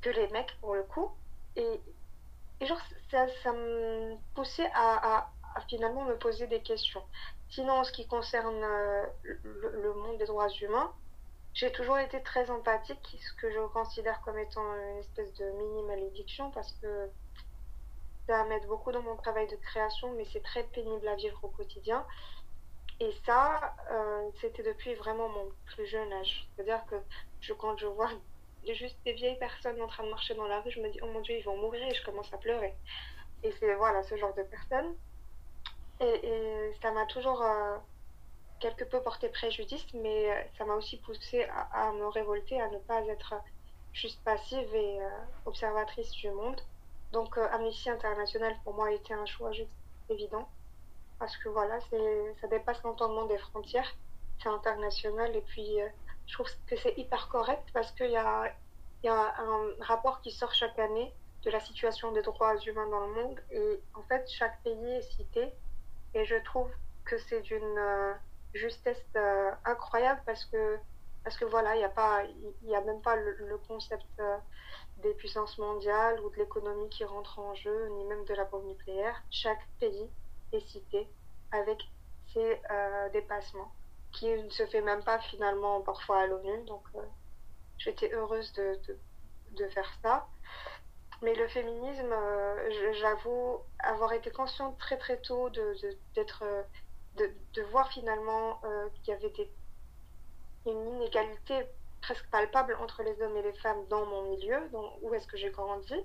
que 0.02 0.10
les 0.10 0.28
mecs 0.30 0.54
pour 0.60 0.76
le 0.76 0.84
coup. 0.84 1.10
Et, 1.56 1.82
genre, 2.62 2.82
ça, 3.12 3.28
ça 3.44 3.54
me 3.54 4.16
poussait 4.36 4.70
à, 4.74 5.30
finalement 5.70 6.04
me 6.04 6.18
poser 6.18 6.48
des 6.48 6.62
questions. 6.62 7.04
Sinon, 7.50 7.74
en 7.80 7.84
ce 7.84 7.92
qui 7.92 8.08
concerne 8.08 8.62
euh, 8.64 9.06
le, 9.84 9.94
monde 9.94 10.18
des 10.18 10.26
droits 10.26 10.50
humains, 10.62 10.92
j'ai 11.54 11.72
toujours 11.72 11.98
été 11.98 12.22
très 12.22 12.50
empathique, 12.50 13.18
ce 13.28 13.34
que 13.42 13.50
je 13.52 13.60
considère 13.74 14.22
comme 14.22 14.38
étant 14.38 14.68
une 14.76 15.00
espèce 15.00 15.34
de 15.36 15.46
mini 15.52 15.84
malédiction 15.84 16.52
parce 16.52 16.72
que 16.74 17.10
ça 18.28 18.44
m'aide 18.46 18.68
beaucoup 18.68 18.92
dans 18.92 19.02
mon 19.02 19.16
travail 19.16 19.48
de 19.48 19.56
création, 19.56 20.14
mais 20.16 20.26
c'est 20.32 20.44
très 20.44 20.64
pénible 20.64 21.08
à 21.08 21.16
vivre 21.16 21.40
au 21.44 21.50
quotidien. 21.50 22.06
Et 23.02 23.14
ça, 23.26 23.76
euh, 23.92 24.30
c'était 24.42 24.64
depuis 24.64 24.94
vraiment 24.96 25.30
mon 25.30 25.52
plus 25.68 25.86
jeune 25.86 26.12
âge. 26.12 26.48
C'est-à-dire 26.56 26.84
que 26.88 26.96
quand 27.54 27.78
je 27.78 27.88
vois 27.88 28.10
juste 28.68 28.98
des 29.06 29.14
vieilles 29.14 29.40
personnes 29.40 29.82
en 29.82 29.88
train 29.88 30.04
de 30.04 30.10
marcher 30.10 30.36
dans 30.36 30.48
la 30.48 30.60
rue, 30.60 30.72
je 30.72 30.82
me 30.82 30.90
dis, 30.90 31.00
oh 31.02 31.08
mon 31.08 31.22
Dieu, 31.22 31.36
ils 31.38 31.46
vont 31.46 31.58
mourir 31.58 31.88
et 31.88 31.94
je 31.94 32.04
commence 32.04 32.32
à 32.34 32.38
pleurer. 32.38 32.74
Et 33.44 33.52
c'est 33.54 33.74
voilà, 33.76 34.04
ce 34.04 34.18
genre 34.18 34.34
de 34.36 34.44
personnes. 34.44 34.96
Et, 36.02 36.72
ça 36.82 36.92
m'a 36.92 37.06
toujours 37.06 37.42
euh, 37.42 37.78
quelque 38.60 38.84
peu 38.84 39.02
porté 39.02 39.30
préjudice, 39.30 39.86
mais 39.94 40.32
euh, 40.32 40.42
ça 40.58 40.66
m'a 40.66 40.76
aussi 40.76 40.98
poussé 40.98 41.46
à, 41.72 41.92
me 41.94 42.08
révolter, 42.08 42.60
à 42.62 42.70
ne 42.70 42.80
pas 42.80 43.02
être 43.06 43.36
juste 43.94 44.22
passive 44.24 44.76
et 44.76 45.00
observatrice 45.46 46.12
du 46.12 46.30
monde. 46.32 46.62
Donc 47.14 47.38
Amnesty 47.38 47.90
International, 47.90 48.56
pour 48.64 48.74
moi, 48.74 48.88
a 48.88 48.92
été 48.92 49.14
un 49.14 49.26
choix 49.26 49.52
juste 49.54 49.72
évident 50.10 50.48
parce 51.20 51.36
que 51.38 51.50
voilà, 51.50 51.80
ça 52.42 52.48
dépasse 52.48 52.82
l'entendement 52.84 53.26
des 53.26 53.38
frontières, 53.38 53.94
c'est 54.42 54.50
international 54.50 55.36
et 55.36 55.42
puis 55.42 55.82
euh, 55.82 55.88
je 56.26 56.34
trouve 56.34 56.48
que 56.68 56.78
c'est 56.78 56.98
hyper 56.98 57.28
correct 57.28 57.64
parce 57.74 57.92
qu'il 57.92 58.12
y 58.12 58.18
a, 58.18 58.54
y 59.04 59.10
a 59.10 59.36
un 59.38 59.68
rapport 59.82 60.22
qui 60.22 60.32
sort 60.32 60.54
chaque 60.54 60.80
année 60.80 61.14
de 61.44 61.52
la 61.52 61.60
situation 61.60 62.12
des 62.12 62.22
droits 62.22 62.58
humains 62.58 62.88
dans 62.88 63.06
le 63.08 63.14
monde 63.14 63.40
et 63.52 63.82
en 63.96 64.02
fait 64.04 64.30
chaque 64.30 64.62
pays 64.64 64.92
est 64.92 65.12
cité 65.14 65.54
et 66.14 66.26
je 66.26 66.36
trouve 66.44 66.70
que 67.06 67.18
c'est 67.18 67.42
d'une 67.42 67.78
euh, 67.78 68.14
justesse 68.54 69.06
euh, 69.16 69.52
incroyable 69.66 70.22
parce 70.26 70.46
que 70.46 70.78
parce 71.24 71.38
que 71.38 71.46
voilà 71.46 71.76
il 71.76 71.80
n'y 72.64 72.76
a 72.76 72.78
a 72.78 72.82
même 72.82 73.02
pas 73.02 73.18
le 73.18 73.58
concept 73.68 74.06
des 75.02 75.14
puissances 75.14 75.58
mondiales 75.58 76.20
ou 76.22 76.30
de 76.30 76.38
l'économie 76.38 76.90
qui 76.90 77.04
rentre 77.04 77.40
en 77.40 77.54
jeu 77.56 77.90
ni 77.90 78.04
même 78.06 78.24
de 78.26 78.34
la 78.34 78.46
bombe 78.46 78.66
nucléaire. 78.66 79.22
Chaque 79.30 79.66
pays 79.80 80.10
et 80.52 80.60
cité 80.62 81.08
avec 81.52 81.82
ces 82.34 82.62
euh, 82.72 83.10
dépassements 83.10 83.72
qui 84.12 84.28
ne 84.28 84.50
se 84.50 84.66
fait 84.68 84.82
même 84.82 85.04
pas 85.04 85.20
finalement 85.20 85.82
parfois 85.82 86.22
à 86.22 86.28
l'ONU. 86.28 86.64
Donc 86.66 86.84
euh, 86.96 87.02
j'étais 87.78 88.12
heureuse 88.14 88.52
de, 88.54 88.80
de, 89.56 89.68
faire 89.70 89.92
ça. 90.02 90.28
mais 91.22 91.36
le 91.36 91.48
féminisme, 91.48 92.16
j'avoue 93.00 93.60
avoir 93.80 94.14
été 94.14 94.32
consciente 94.32 94.78
très 94.78 94.98
très 94.98 95.18
tôt 95.22 95.50
de, 95.50 95.76
d'être, 96.16 96.44
de, 97.18 97.32
de, 97.54 97.62
voir 97.64 97.92
finalement 97.92 98.62
qu'il 99.04 99.14
y 99.14 99.18
avait 99.18 99.30
des, 99.32 99.50
une 100.66 100.88
inégalité 100.96 101.66
presque 102.02 102.30
palpable 102.30 102.76
entre 102.76 103.04
les 103.04 103.22
hommes 103.22 103.36
et 103.38 103.42
les 103.42 103.54
femmes 103.54 103.86
dans 103.90 104.06
mon 104.06 104.32
milieu, 104.32 104.70
dans, 104.72 104.98
où 105.02 105.14
est-ce 105.14 105.28
que 105.28 105.38
j'ai 105.38 105.50
grandi. 105.52 105.96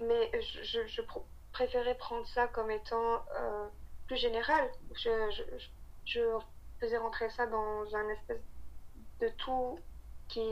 Mais 0.00 0.30
je, 0.40 0.84
je, 0.86 1.02
préférais 1.54 1.94
prendre 1.94 2.26
ça 2.26 2.48
comme 2.48 2.70
étant 2.70 3.24
plus 4.06 4.16
général. 4.16 4.70
Je, 4.94 6.38
faisais 6.80 6.98
rentrer 6.98 7.30
ça 7.30 7.46
dans 7.46 7.94
un 7.94 8.08
espèce 8.10 8.42
de 9.20 9.28
tout 9.38 9.78
qui, 10.28 10.42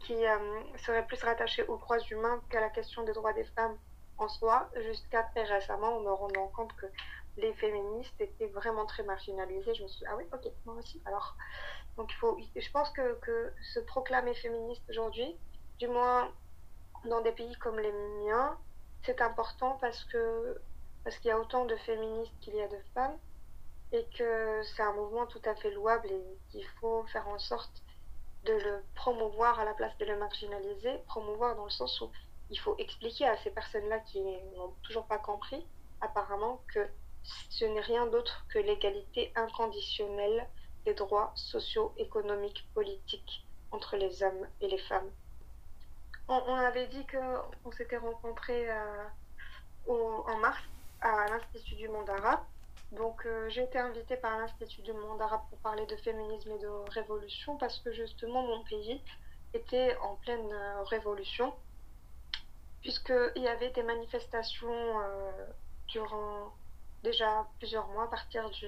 qui 0.00 0.26
euh, 0.26 0.62
serait 0.78 1.06
plus 1.06 1.22
rattaché 1.22 1.62
aux 1.64 1.76
droits 1.76 2.00
humains 2.10 2.40
qu'à 2.48 2.60
la 2.60 2.70
question 2.70 3.04
des 3.04 3.12
droits 3.12 3.34
des 3.34 3.44
femmes 3.44 3.76
en 4.16 4.26
soi, 4.28 4.68
jusqu'à 4.86 5.22
très 5.24 5.44
récemment, 5.44 5.98
en 5.98 6.00
me 6.00 6.10
rendant 6.10 6.48
compte 6.48 6.74
que 6.76 6.86
les 7.36 7.52
féministes 7.54 8.20
étaient 8.20 8.48
vraiment 8.48 8.86
très 8.86 9.02
marginalisées. 9.02 9.74
Je 9.74 9.82
me 9.82 9.88
suis 9.88 10.00
dit, 10.00 10.06
ah 10.08 10.16
oui, 10.16 10.24
ok, 10.32 10.50
moi 10.64 10.74
aussi. 10.76 11.00
Alors, 11.04 11.36
donc 11.96 12.10
il 12.10 12.16
faut, 12.16 12.38
je 12.56 12.70
pense 12.70 12.90
que, 12.90 13.14
que 13.20 13.52
se 13.74 13.80
proclamer 13.80 14.34
féministe 14.34 14.82
aujourd'hui, 14.88 15.36
du 15.78 15.88
moins 15.88 16.32
dans 17.04 17.20
des 17.20 17.32
pays 17.32 17.54
comme 17.56 17.78
les 17.78 17.92
miens, 17.92 18.58
c'est 19.04 19.20
important 19.20 19.78
parce 19.80 20.04
que 20.04 20.60
parce 21.04 21.18
qu'il 21.18 21.28
y 21.28 21.32
a 21.32 21.38
autant 21.38 21.66
de 21.66 21.76
féministes 21.76 22.32
qu'il 22.40 22.54
y 22.54 22.62
a 22.62 22.68
de 22.68 22.78
femmes 22.94 23.18
et 23.92 24.06
que 24.16 24.62
c'est 24.62 24.82
un 24.82 24.92
mouvement 24.94 25.26
tout 25.26 25.42
à 25.44 25.54
fait 25.54 25.70
louable 25.70 26.10
et 26.10 26.38
qu'il 26.50 26.66
faut 26.80 27.04
faire 27.12 27.28
en 27.28 27.38
sorte 27.38 27.82
de 28.44 28.54
le 28.54 28.82
promouvoir 28.94 29.60
à 29.60 29.64
la 29.64 29.74
place 29.74 29.96
de 29.98 30.06
le 30.06 30.16
marginaliser, 30.16 30.98
promouvoir 31.06 31.56
dans 31.56 31.64
le 31.64 31.70
sens 31.70 32.00
où 32.00 32.10
il 32.50 32.58
faut 32.58 32.74
expliquer 32.78 33.26
à 33.26 33.36
ces 33.38 33.50
personnes-là 33.50 34.00
qui 34.00 34.20
n'ont 34.56 34.74
toujours 34.82 35.06
pas 35.06 35.18
compris 35.18 35.66
apparemment 36.00 36.62
que 36.72 36.86
ce 37.50 37.64
n'est 37.64 37.80
rien 37.80 38.06
d'autre 38.06 38.46
que 38.48 38.58
l'égalité 38.58 39.32
inconditionnelle 39.36 40.48
des 40.84 40.94
droits 40.94 41.32
sociaux, 41.34 41.94
économiques, 41.96 42.68
politiques 42.74 43.46
entre 43.70 43.96
les 43.96 44.22
hommes 44.22 44.46
et 44.60 44.68
les 44.68 44.78
femmes. 44.78 45.10
On, 46.28 46.54
avait 46.54 46.86
dit 46.86 47.06
qu'on 47.06 47.72
s'était 47.72 47.98
rencontrés 47.98 48.70
euh, 48.70 49.04
en 49.88 50.36
mars 50.38 50.62
à 51.00 51.28
l'Institut 51.28 51.74
du 51.74 51.88
monde 51.88 52.08
arabe. 52.08 52.40
Donc 52.92 53.26
euh, 53.26 53.48
j'ai 53.50 53.64
été 53.64 53.78
invitée 53.78 54.16
par 54.16 54.38
l'Institut 54.38 54.82
du 54.82 54.92
monde 54.92 55.20
arabe 55.20 55.42
pour 55.50 55.58
parler 55.58 55.84
de 55.86 55.96
féminisme 55.96 56.50
et 56.52 56.58
de 56.58 56.68
révolution 56.90 57.56
parce 57.58 57.78
que 57.80 57.92
justement 57.92 58.42
mon 58.42 58.64
pays 58.64 59.02
était 59.52 59.96
en 59.98 60.16
pleine 60.16 60.52
euh, 60.52 60.82
révolution 60.84 61.54
puisqu'il 62.80 63.42
y 63.42 63.48
avait 63.48 63.70
des 63.70 63.82
manifestations 63.82 64.94
durant 65.88 66.52
déjà 67.02 67.46
plusieurs 67.58 67.86
mois 67.88 68.04
à 68.04 68.08
partir 68.08 68.50
du 68.50 68.66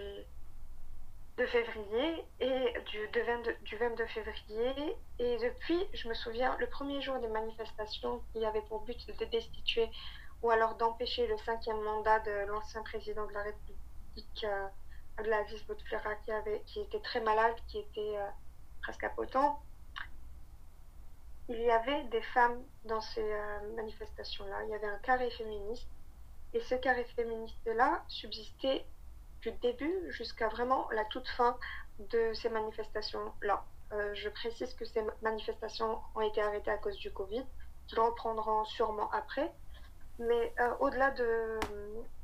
de 1.38 1.46
février 1.46 2.24
et 2.40 2.74
du, 2.86 3.08
de 3.08 3.20
22, 3.20 3.56
du 3.62 3.76
22 3.76 4.06
février. 4.06 4.96
Et 5.18 5.36
depuis, 5.38 5.78
je 5.92 6.08
me 6.08 6.14
souviens, 6.14 6.56
le 6.58 6.66
premier 6.66 7.00
jour 7.02 7.18
des 7.18 7.28
manifestations 7.28 8.22
qui 8.32 8.44
avait 8.44 8.62
pour 8.62 8.80
but 8.82 9.06
de 9.06 9.24
destituer 9.26 9.90
ou 10.42 10.50
alors 10.50 10.76
d'empêcher 10.76 11.26
le 11.26 11.36
cinquième 11.38 11.80
mandat 11.82 12.20
de 12.20 12.46
l'ancien 12.48 12.82
président 12.82 13.26
de 13.26 13.32
la 13.32 13.42
République, 13.42 14.44
euh, 14.44 14.68
Abdelaziz 15.18 15.64
qui, 16.24 16.32
avait, 16.32 16.62
qui 16.66 16.80
était 16.80 17.00
très 17.00 17.20
malade, 17.20 17.54
qui 17.68 17.78
était 17.78 18.16
euh, 18.16 18.28
presque 18.82 19.04
impotent. 19.04 19.60
Il 21.48 21.60
y 21.60 21.70
avait 21.70 22.02
des 22.04 22.22
femmes 22.22 22.62
dans 22.84 23.00
ces 23.00 23.22
euh, 23.22 23.74
manifestations-là. 23.76 24.64
Il 24.64 24.70
y 24.70 24.74
avait 24.74 24.88
un 24.88 24.98
carré 24.98 25.30
féministe. 25.30 25.88
Et 26.54 26.60
ce 26.60 26.74
carré 26.76 27.04
féministe-là 27.16 28.04
subsistait 28.08 28.84
du 29.46 29.58
début 29.58 30.10
jusqu'à 30.10 30.48
vraiment 30.48 30.88
la 30.90 31.04
toute 31.04 31.28
fin 31.28 31.56
de 31.98 32.32
ces 32.34 32.48
manifestations-là. 32.48 33.64
Euh, 33.92 34.12
je 34.14 34.28
précise 34.28 34.74
que 34.74 34.84
ces 34.84 35.02
manifestations 35.22 36.00
ont 36.14 36.20
été 36.20 36.42
arrêtées 36.42 36.70
à 36.70 36.78
cause 36.78 36.96
du 36.96 37.12
Covid, 37.12 37.44
qui 37.86 37.94
reprendront 37.94 38.64
sûrement 38.64 39.08
après. 39.12 39.52
Mais 40.18 40.52
euh, 40.60 40.74
au-delà 40.80 41.12
de 41.12 41.60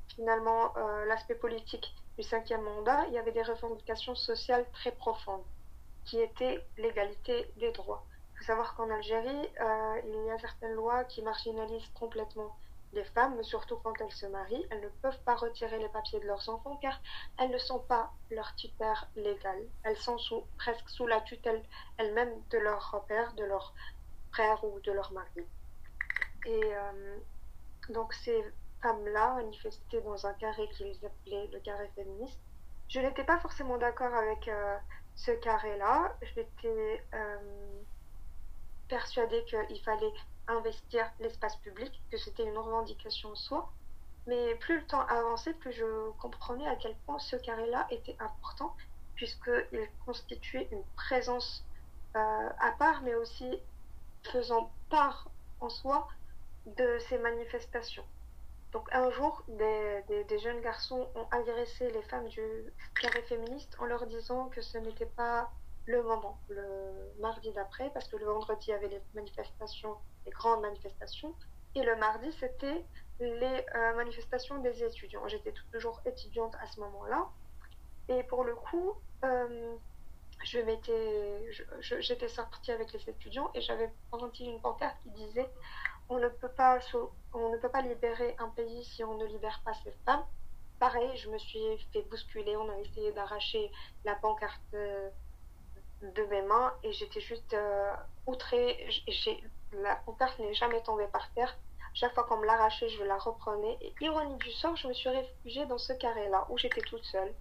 finalement 0.09 0.77
euh, 0.77 1.05
l'aspect 1.05 1.37
politique 1.37 1.95
du 2.19 2.25
cinquième 2.25 2.63
mandat, 2.63 3.07
il 3.09 3.15
y 3.15 3.19
avait 3.19 3.33
des 3.33 3.43
revendications 3.43 4.17
sociales 4.17 4.67
très 4.73 4.93
profondes, 4.93 5.45
qui 6.05 6.21
étaient 6.21 6.65
l'égalité 6.77 7.51
des 7.57 7.71
droits. 7.71 8.05
Il 8.35 8.39
faut 8.39 8.45
savoir 8.45 8.75
qu'en 8.75 8.91
Algérie, 8.91 9.49
il 10.05 10.25
y 10.27 10.31
a 10.31 10.39
certaines 10.41 10.75
lois 10.75 11.05
qui 11.05 11.23
marginalisent 11.23 11.91
complètement 11.95 12.57
les 12.93 13.05
femmes, 13.05 13.43
surtout 13.43 13.77
quand 13.77 13.95
elles 14.01 14.13
se 14.13 14.27
marient. 14.27 14.67
Elles 14.71 14.81
ne 14.81 14.89
peuvent 14.89 15.23
pas 15.25 15.35
retirer 15.35 15.79
les 15.79 15.89
papiers 15.89 16.21
de 16.21 16.27
leurs 16.27 16.49
enfants 16.49 16.79
car 16.81 17.01
elles 17.39 17.51
ne 17.51 17.59
sont 17.59 17.81
pas 17.81 18.13
leur 18.31 18.55
tutelle 18.57 18.97
légale. 19.17 19.63
Elles 19.85 19.97
sont 19.97 20.19
sous, 20.19 20.45
presque 20.59 20.89
sous 20.89 21.07
la 21.07 21.21
tutelle 21.23 21.63
elles-mêmes 21.99 22.35
de 22.51 22.59
leur 22.59 23.05
père, 23.09 23.33
de 23.35 23.45
leur 23.45 23.75
frère 24.33 24.63
ou 24.65 24.81
de 24.81 24.93
leur 24.93 25.13
mari. 25.13 25.47
Et 26.47 26.73
donc 27.89 28.13
ces 28.15 28.45
femmes-là 28.83 29.35
manifestaient 29.35 30.01
dans 30.03 30.27
un 30.27 30.35
carré 30.35 30.69
qu'ils 30.71 30.99
appelaient 31.05 31.49
le 31.53 31.61
carré 31.61 31.91
féministe. 31.95 32.41
Je 32.89 33.01
n'étais 33.01 33.25
pas 33.25 33.39
forcément 33.39 33.79
d'accord 33.79 34.15
avec 34.15 34.49
euh, 34.49 34.77
ce 35.15 35.31
carré-là. 35.31 36.15
J'étais 36.35 37.03
euh, 37.15 37.81
persuadée 38.89 39.45
qu'il 39.45 39.81
fallait 39.83 40.13
investir 40.49 41.11
l'espace 41.21 41.57
public, 41.57 42.01
que 42.11 42.17
c'était 42.17 42.45
une 42.45 42.59
revendication 42.59 43.31
en 43.31 43.35
soi. 43.35 43.71
Mais 44.27 44.55
plus 44.57 44.79
le 44.79 44.87
temps 44.87 45.05
avançait, 45.07 45.55
plus 45.55 45.73
je 45.73 46.11
comprenais 46.21 46.69
à 46.69 46.77
quel 46.77 46.95
point 47.07 47.19
ce 47.19 47.37
carré-là 47.37 47.87
était 47.91 48.17
important, 48.21 48.75
puisqu'il 49.17 49.89
constituait 50.07 50.69
une 50.71 50.85
présence 50.97 51.65
euh, 52.15 52.49
à 52.61 52.73
part, 52.79 53.03
mais 53.03 53.15
aussi 53.15 53.59
faisant 54.31 54.71
part 54.91 55.29
en 55.61 55.69
soi 55.69 56.09
de 56.67 56.99
ces 57.09 57.19
manifestations. 57.19 58.05
Donc 58.73 58.89
un 58.93 59.11
jour, 59.11 59.43
des, 59.49 60.25
des, 60.29 60.39
jeunes 60.39 60.61
garçons 60.61 61.07
ont 61.15 61.27
agressé 61.31 61.91
les 61.91 62.03
femmes 62.03 62.29
du 62.29 62.43
carré 63.01 63.23
féministe 63.23 63.77
en 63.79 63.85
leur 63.85 64.07
disant 64.07 64.49
que 64.49 64.63
ce 64.63 64.79
n'était 64.79 65.07
pas 65.07 65.51
le 65.87 66.03
moment, 66.03 66.39
le 66.49 67.13
mardi 67.21 67.51
d'après, 67.53 67.91
parce 67.91 68.09
que 68.09 68.17
le 68.17 68.27
vendredi, 68.27 68.67
il 68.69 68.71
y 68.71 68.75
avait 68.75 68.89
les 68.89 69.01
manifestations, 69.15 69.97
les 70.27 70.33
grandes 70.33 70.63
manifestations, 70.63 71.35
et 71.75 71.83
le 71.83 71.97
mardi, 71.97 72.33
c'était 72.33 72.85
les 73.21 73.65
euh, 73.75 73.95
manifestations 73.95 74.59
des 74.59 74.83
étudiants. 74.85 75.27
J'étais 75.29 75.55
toujours 75.73 76.01
étudiante 76.05 76.55
à 76.61 76.67
ce 76.67 76.81
moment-là, 76.81 77.29
et 78.09 78.23
pour 78.25 78.45
le 78.45 78.55
coup, 78.55 78.95
euh, 79.25 79.77
je 80.45 80.59
m'étais, 80.59 81.53
j'étais 82.01 82.29
sortie 82.29 82.73
avec 82.73 82.93
les 82.93 83.09
étudiants 83.09 83.51
et 83.55 83.61
j'avais 83.61 83.91
présenté 84.11 84.45
une 84.45 84.61
pancarte 84.61 84.97
qui 85.03 85.11
disait 85.11 85.49
on 86.09 86.19
ne 86.19 86.29
peut 86.29 86.49
pas, 86.49 86.79
on 87.33 87.51
ne 87.51 87.57
peut 87.59 87.69
pas 87.69 87.83
libérer 87.83 88.35
un 88.39 88.49
pays 88.49 88.85
si 88.85 89.05
on 89.05 89.17
ne 89.17 89.25
libère 89.27 89.63
pas 89.65 89.73
ses 89.85 89.93
femmes. 90.05 90.25
Pareil, 90.79 91.17
je 91.17 91.31
me 91.31 91.39
suis 91.39 91.79
fait 91.93 92.03
bousculer, 92.03 92.57
on 92.57 92.69
a 92.69 92.79
essayé 92.81 93.13
d'arracher 93.13 93.71
la 94.05 94.17
pancarte 94.17 94.61
euh, 94.75 95.11
de 96.03 96.23
mes 96.25 96.43
mains 96.43 96.73
et 96.83 96.93
j'étais 96.93 97.21
juste 97.21 97.55
euh, 97.55 97.93
outrée. 98.27 98.89
La 99.73 99.97
pancarte 99.97 100.39
n'est 100.39 100.55
jamais 100.55 100.83
tombée 100.83 101.07
par 101.07 101.33
terre. 101.33 101.57
Chaque 101.95 102.15
fois 102.15 102.25
qu'on 102.25 102.39
me 102.39 102.47
l'arrachait, 102.47 102.89
je 102.89 103.03
la 103.05 103.17
reprenais. 103.17 103.79
Et 103.81 103.95
ironie 104.01 104.37
du 104.37 104.51
sort, 104.51 104.77
je 104.77 104.89
me 104.89 104.93
suis 104.93 105.09
réfugiée 105.09 105.67
dans 105.67 105.79
ce 105.79 105.93
carré-là 105.93 106.47
où 106.51 106.59
j'étais 106.59 106.83
toute 106.83 107.05
seule. 107.05 107.33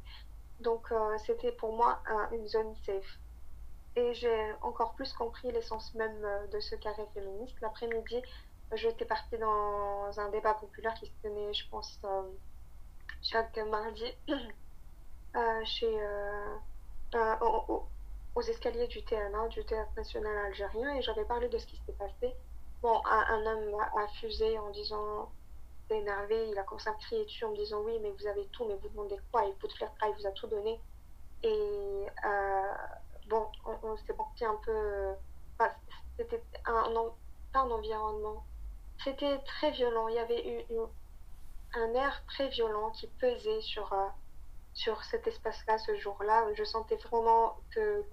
Donc 0.60 0.92
euh, 0.92 1.18
c'était 1.26 1.52
pour 1.52 1.76
moi 1.76 2.00
une 2.32 2.48
zone 2.48 2.76
safe. 2.86 3.18
Et 3.96 4.14
j'ai 4.14 4.54
encore 4.62 4.94
plus 4.94 5.12
compris 5.14 5.52
l'essence 5.52 5.94
même 5.96 6.26
de 6.52 6.60
ce 6.62 6.76
carré 6.76 7.04
féministe. 7.14 7.56
L'après-midi, 7.62 8.22
J'étais 8.74 9.04
partie 9.04 9.38
dans 9.38 10.18
un 10.18 10.30
débat 10.30 10.54
populaire 10.54 10.94
qui 10.94 11.06
se 11.06 11.12
tenait, 11.22 11.54
je 11.54 11.68
pense, 11.70 12.00
euh, 12.06 12.22
chaque 13.22 13.58
mardi 13.70 14.06
euh, 15.36 15.66
chez, 15.66 15.94
euh, 16.02 16.56
aux, 18.36 18.42
escaliers 18.42 18.88
du 18.88 19.04
TNA, 19.04 19.48
du 19.50 19.64
Théâtre 19.66 19.92
National 19.98 20.46
Algérien, 20.48 20.96
et 20.96 21.02
j'avais 21.02 21.26
parlé 21.26 21.50
de 21.50 21.58
ce 21.58 21.66
qui 21.66 21.78
s'était 21.78 21.94
passé. 21.94 22.34
Bon, 22.82 23.02
un, 23.06 23.46
homme 23.46 23.80
a, 23.96 24.08
fusé 24.20 24.58
en 24.58 24.70
disant 24.72 25.32
énervé, 25.90 26.50
il 26.50 26.58
a 26.58 26.64
commencé 26.64 26.90
à 26.90 26.94
crier 26.94 27.26
dessus 27.26 27.44
en 27.44 27.52
me 27.52 27.58
disant 27.58 27.82
oui, 27.82 28.00
mais 28.02 28.12
vous 28.12 28.28
avez 28.28 28.46
tout, 28.48 28.66
mais 28.66 28.76
vous 28.76 28.90
demandez 28.90 29.18
quoi? 29.32 29.46
Il 29.46 29.54
faut 29.60 29.68
te 29.68 29.78
faire 29.78 29.92
il 30.08 30.16
vous 30.18 30.26
a 30.26 30.32
tout 30.32 30.48
donné. 30.48 30.80
Et 31.44 32.06
bon, 33.28 33.48
on, 33.84 33.98
s'est 33.98 34.14
parti 34.14 34.46
un 34.46 34.56
peu. 34.66 35.14
C'était 36.18 36.42
un, 36.66 36.94
un 37.54 37.70
environnement 37.70 38.44
c'était 39.04 39.40
très 39.40 39.72
violent. 39.72 40.08
Il 40.08 40.16
y 40.16 40.20
avait 40.20 40.64
eu 40.70 40.76
un 41.74 41.94
air 41.94 42.24
très 42.28 42.50
violent 42.50 42.92
qui 42.92 43.08
pesait 43.08 43.62
sur, 43.62 43.92
euh, 43.94 44.08
sur 44.82 45.04
cet 45.04 45.28
espace-là 45.28 45.78
ce 45.78 45.96
jour-là. 45.96 46.48
Je 46.56 46.64
sentais 46.64 46.96
vraiment 46.96 47.58
que, 47.70 48.04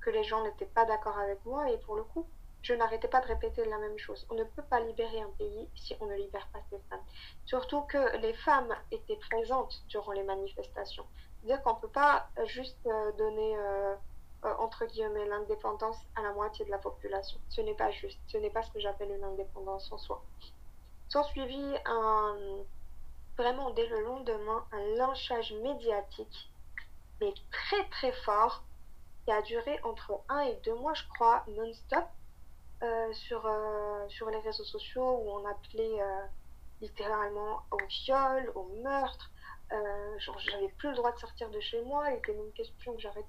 que, 0.00 0.10
les 0.10 0.24
gens 0.24 0.42
n'étaient 0.42 0.72
pas 0.78 0.84
d'accord 0.86 1.18
avec 1.18 1.44
moi 1.44 1.70
et 1.70 1.76
pour 1.78 1.94
le 1.94 2.02
coup, 2.02 2.26
je 2.62 2.72
n'arrêtais 2.72 3.08
pas 3.08 3.20
de 3.20 3.26
répéter 3.26 3.64
la 3.66 3.78
même 3.78 3.98
chose. 3.98 4.26
On 4.30 4.34
ne 4.34 4.42
peut 4.42 4.62
pas 4.62 4.80
libérer 4.80 5.20
un 5.20 5.30
pays 5.38 5.68
si 5.76 5.94
on 6.00 6.06
ne 6.06 6.16
libère 6.16 6.48
pas 6.52 6.60
ses 6.70 6.78
femmes. 6.88 7.04
Surtout 7.44 7.82
que 7.82 8.16
les 8.16 8.32
femmes 8.32 8.74
étaient 8.90 9.20
présentes 9.30 9.84
durant 9.88 10.12
les 10.12 10.24
manifestations. 10.24 11.06
C'est-à-dire 11.36 11.62
qu'on 11.62 11.74
ne 11.74 11.80
peut 11.80 11.94
pas 12.04 12.30
juste 12.46 12.84
euh, 12.86 13.12
donner, 13.12 13.56
euh, 13.56 13.94
euh, 14.44 14.54
entre 14.58 14.86
guillemets, 14.86 15.26
l'indépendance 15.26 15.98
à 16.16 16.22
la 16.22 16.32
moitié 16.32 16.64
de 16.64 16.70
la 16.70 16.78
population. 16.78 17.38
Ce 17.48 17.60
n'est 17.60 17.76
pas 17.76 17.90
juste. 17.90 18.18
Ce 18.26 18.38
n'est 18.38 18.50
pas 18.50 18.62
ce 18.62 18.70
que 18.72 18.80
j'appelle 18.80 19.12
une 19.12 19.24
indépendance 19.24 19.92
en 19.92 19.98
soi. 19.98 20.24
S'en 21.10 21.22
suivi 21.24 21.76
un, 21.84 22.36
vraiment 23.38 23.70
dès 23.70 23.86
le 23.86 24.02
lendemain 24.02 24.66
un 24.72 24.84
lynchage 24.96 25.52
médiatique, 25.62 26.50
mais 27.20 27.32
très 27.50 27.88
très 27.88 28.12
fort, 28.12 28.64
qui 29.24 29.32
a 29.32 29.40
duré 29.42 29.78
entre 29.84 30.20
un 30.28 30.40
et 30.40 30.56
deux 30.64 30.74
mois, 30.74 30.94
je 30.94 31.04
crois, 31.14 31.44
non-stop, 31.48 32.04
euh, 32.82 33.12
sur, 33.12 33.44
euh, 33.46 34.08
sur 34.08 34.30
les 34.30 34.38
réseaux 34.38 34.64
sociaux 34.64 35.20
où 35.22 35.30
on 35.30 35.44
appelait 35.46 36.00
euh, 36.00 36.26
littéralement 36.80 37.62
au 37.70 37.78
viol, 37.88 38.52
au 38.54 38.64
meurtre. 38.82 39.30
genre, 40.18 40.38
j'avais 40.38 40.68
plus 40.78 40.90
le 40.90 40.96
droit 40.96 41.12
de 41.12 41.18
sortir 41.18 41.50
de 41.50 41.60
chez 41.60 41.82
moi, 41.82 42.10
il 42.10 42.18
était 42.18 42.32
même 42.32 42.52
question 42.52 42.94
que 42.94 43.00
j'arrête 43.00 43.26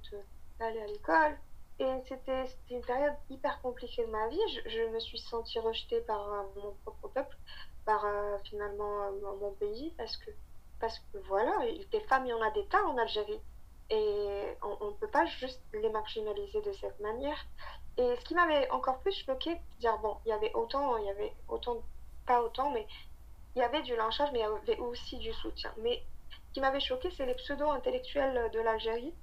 d'aller 0.59 0.81
à 0.81 0.87
l'école. 0.87 1.37
Et 1.79 2.03
c'était 2.07 2.45
une 2.69 2.81
période 2.81 3.13
hyper 3.29 3.61
compliquée 3.61 4.05
de 4.05 4.11
ma 4.11 4.27
vie. 4.27 4.39
Je, 4.53 4.69
je 4.69 4.81
me 4.89 4.99
suis 4.99 5.17
sentie 5.17 5.59
rejetée 5.59 6.01
par 6.01 6.27
mon 6.55 6.73
propre 6.83 7.07
peuple, 7.07 7.37
par 7.89 8.05
finalement 8.43 9.11
mon 9.41 9.51
pays, 9.53 9.91
parce 9.97 10.15
que, 10.17 10.29
parce 10.79 10.99
que 10.99 11.17
voilà, 11.27 11.57
des 11.91 11.99
femmes, 12.01 12.27
il 12.27 12.29
y 12.29 12.33
en 12.33 12.41
a 12.41 12.51
des 12.51 12.67
tas 12.67 12.83
en 12.83 12.95
Algérie. 12.99 13.41
Et 13.89 14.45
on 14.61 14.85
ne 14.85 14.93
peut 14.99 15.07
pas 15.07 15.25
juste 15.25 15.59
les 15.73 15.89
marginaliser 15.89 16.61
de 16.61 16.71
cette 16.73 16.99
manière. 16.99 17.47
Et 17.97 18.15
ce 18.15 18.25
qui 18.25 18.35
m'avait 18.35 18.69
encore 18.69 18.99
plus 18.99 19.25
choqué, 19.25 19.59
dire 19.79 19.97
bon, 19.97 20.17
il 20.23 20.29
y 20.29 20.31
avait 20.31 20.53
autant, 20.53 20.97
il 20.97 21.05
y 21.05 21.09
avait 21.09 21.33
autant, 21.47 21.81
pas 22.27 22.43
autant, 22.43 22.69
mais 22.69 22.85
il 23.55 23.59
y 23.59 23.63
avait 23.63 23.81
du 23.81 23.95
lynchage, 23.95 24.29
mais 24.33 24.39
il 24.39 24.43
y 24.43 24.71
avait 24.71 24.77
aussi 24.77 25.17
du 25.17 25.33
soutien. 25.33 25.73
Mais 25.79 26.03
ce 26.29 26.53
qui 26.53 26.61
m'avait 26.61 26.79
choqué, 26.79 27.09
c'est 27.17 27.25
les 27.25 27.33
pseudo-intellectuels 27.33 28.51
de 28.51 28.59
l'Algérie 28.59 29.15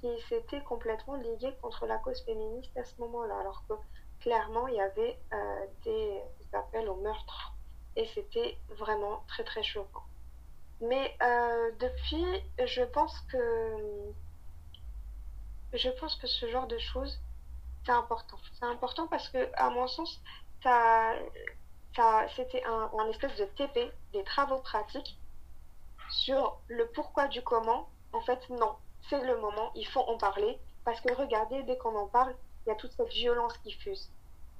qui 0.00 0.20
s'étaient 0.28 0.64
complètement 0.64 1.14
ligués 1.14 1.54
contre 1.62 1.86
la 1.86 1.98
cause 1.98 2.20
féministe 2.24 2.76
à 2.76 2.82
ce 2.82 2.96
moment-là, 2.98 3.38
alors 3.38 3.62
que 3.68 3.74
clairement, 4.18 4.66
il 4.66 4.74
y 4.74 4.80
avait 4.80 5.20
euh, 5.32 5.66
des 5.84 6.20
appels 6.52 6.88
au 6.88 6.96
meurtre. 6.96 7.54
Et 7.96 8.06
c'était 8.14 8.58
vraiment 8.70 9.24
très 9.28 9.44
très 9.44 9.62
choquant. 9.62 10.04
Mais 10.80 11.16
euh, 11.22 11.70
depuis, 11.78 12.24
je 12.64 12.82
pense 12.82 13.18
que 13.30 14.12
je 15.72 15.88
pense 15.90 16.16
que 16.16 16.26
ce 16.26 16.50
genre 16.50 16.66
de 16.66 16.78
choses, 16.78 17.20
c'est 17.84 17.92
important. 17.92 18.36
C'est 18.58 18.66
important 18.66 19.06
parce 19.06 19.28
que, 19.28 19.48
à 19.54 19.70
mon 19.70 19.86
sens, 19.86 20.20
c'était 22.36 22.62
un, 22.64 23.08
espèce 23.08 23.36
de 23.36 23.44
TP, 23.44 23.92
des 24.12 24.24
travaux 24.24 24.58
pratiques, 24.58 25.18
sur 26.10 26.60
le 26.68 26.86
pourquoi 26.88 27.28
du 27.28 27.42
comment. 27.42 27.88
En 28.12 28.20
fait, 28.20 28.48
non, 28.50 28.76
c'est 29.08 29.22
le 29.24 29.38
moment, 29.40 29.72
il 29.74 29.86
faut 29.86 30.00
en 30.00 30.18
parler. 30.18 30.58
Parce 30.84 31.00
que 31.00 31.12
regardez, 31.14 31.62
dès 31.62 31.78
qu'on 31.78 31.96
en 31.96 32.08
parle, 32.08 32.34
il 32.66 32.68
y 32.68 32.72
a 32.72 32.74
toute 32.74 32.92
cette 32.92 33.12
violence 33.12 33.56
qui 33.58 33.72
fuse. 33.72 34.11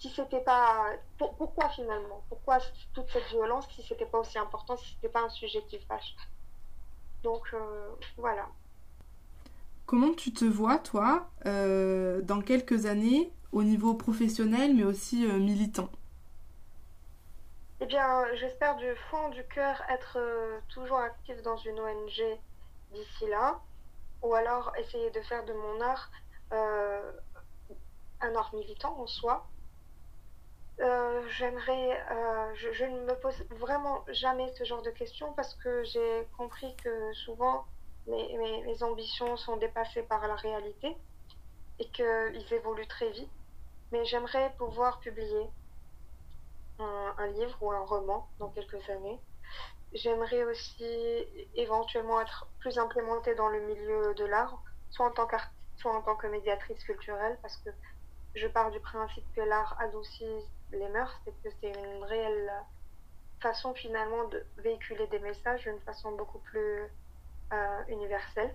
Si 0.02 0.10
c'était 0.10 0.40
pas. 0.40 0.96
pourquoi 1.16 1.68
finalement? 1.68 2.24
Pourquoi 2.28 2.58
toute 2.92 3.08
cette 3.08 3.28
violence 3.28 3.68
si 3.70 3.84
c'était 3.84 4.04
pas 4.04 4.18
aussi 4.18 4.36
important, 4.36 4.76
si 4.76 4.94
c'était 4.94 5.08
pas 5.08 5.22
un 5.22 5.28
sujet 5.28 5.62
qui 5.68 5.78
fâche? 5.78 6.16
Donc, 7.22 7.48
euh, 7.54 7.88
voilà. 8.16 8.48
Comment 9.86 10.12
tu 10.12 10.32
te 10.32 10.44
vois, 10.44 10.78
toi, 10.78 11.30
euh, 11.46 12.20
dans 12.22 12.40
quelques 12.40 12.86
années, 12.86 13.32
au 13.52 13.62
niveau 13.62 13.94
professionnel, 13.94 14.74
mais 14.74 14.82
aussi 14.82 15.24
euh, 15.24 15.38
militant? 15.38 15.88
Eh 17.80 17.86
bien, 17.86 18.24
j'espère 18.34 18.74
du 18.78 18.92
fond 19.08 19.28
du 19.28 19.44
cœur 19.54 19.80
être 19.88 20.18
toujours 20.68 20.98
active 20.98 21.40
dans 21.42 21.58
une 21.58 21.78
ONG 21.78 22.40
d'ici 22.92 23.28
là, 23.28 23.60
ou 24.20 24.34
alors 24.34 24.72
essayer 24.78 25.12
de 25.12 25.20
faire 25.20 25.44
de 25.44 25.52
mon 25.52 25.80
art 25.80 26.10
un 26.50 28.34
art 28.34 28.52
militant 28.52 28.96
en 28.98 29.06
soi. 29.06 29.46
J'aimerais, 31.38 32.04
je, 32.54 32.72
je, 32.72 32.84
ne 32.84 33.04
me 33.04 33.14
pose 33.20 33.36
vraiment 33.50 34.04
jamais 34.08 34.52
ce 34.54 34.64
genre 34.64 34.82
de 34.82 34.90
questions 34.90 35.32
parce 35.34 35.54
que 35.54 35.84
j'ai 35.84 36.26
compris 36.36 36.74
que 36.82 37.12
souvent 37.12 37.64
mes, 38.06 38.36
mes, 38.64 38.82
ambitions 38.82 39.36
sont 39.36 39.56
dépassées 39.56 40.02
par 40.02 40.26
la 40.26 40.34
réalité 40.34 40.96
et 41.78 41.88
qu'ils 41.90 42.52
évoluent 42.52 42.88
très 42.88 43.10
vite. 43.10 43.30
Mais 43.92 44.04
j'aimerais 44.04 44.52
pouvoir 44.58 44.98
publier 45.00 45.46
un, 46.78 47.14
un, 47.18 47.26
livre 47.28 47.56
ou 47.60 47.70
un 47.70 47.84
roman 47.84 48.28
dans 48.38 48.48
quelques 48.48 48.88
années. 48.90 49.20
J'aimerais 49.92 50.44
aussi 50.44 51.26
éventuellement 51.54 52.20
être 52.20 52.48
plus 52.58 52.78
implémentée 52.78 53.34
dans 53.34 53.48
le 53.48 53.60
milieu 53.60 54.14
de 54.14 54.24
l'art, 54.24 54.62
soit 54.90 55.06
en 55.06 55.10
tant 55.10 55.26
qu'artiste, 55.26 55.52
soit 55.76 55.94
en 55.94 56.02
tant 56.02 56.16
que 56.16 56.26
médiatrice 56.26 56.82
culturelle, 56.84 57.38
parce 57.42 57.56
que 57.58 57.70
je 58.34 58.46
pars 58.46 58.70
du 58.70 58.80
principe 58.80 59.24
que 59.34 59.42
l'art 59.42 59.76
adoucit 59.80 60.46
les 60.72 60.88
mœurs 60.88 61.20
et 61.26 61.32
que 61.42 61.54
c'est 61.60 61.70
une 61.70 62.04
réelle 62.04 62.52
façon 63.40 63.74
finalement 63.74 64.24
de 64.28 64.44
véhiculer 64.58 65.06
des 65.08 65.18
messages 65.18 65.62
d'une 65.62 65.80
façon 65.80 66.12
beaucoup 66.12 66.38
plus 66.38 66.82
euh, 67.52 67.82
universel. 67.88 68.54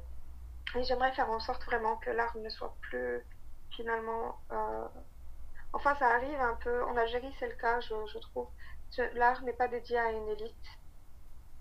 Et 0.75 0.83
j'aimerais 0.83 1.11
faire 1.13 1.29
en 1.29 1.39
sorte 1.39 1.63
vraiment 1.65 1.97
que 1.97 2.09
l'art 2.09 2.35
ne 2.37 2.49
soit 2.49 2.75
plus 2.81 3.21
finalement... 3.71 4.39
Euh... 4.51 4.87
Enfin, 5.73 5.95
ça 5.95 6.07
arrive 6.07 6.39
un 6.39 6.55
peu. 6.55 6.83
En 6.85 6.95
Algérie, 6.97 7.33
c'est 7.39 7.47
le 7.47 7.55
cas, 7.55 7.79
je, 7.81 7.93
je 8.13 8.19
trouve. 8.19 8.47
L'art 9.13 9.41
n'est 9.43 9.53
pas 9.53 9.67
dédié 9.67 9.97
à 9.97 10.11
une 10.11 10.27
élite. 10.29 10.67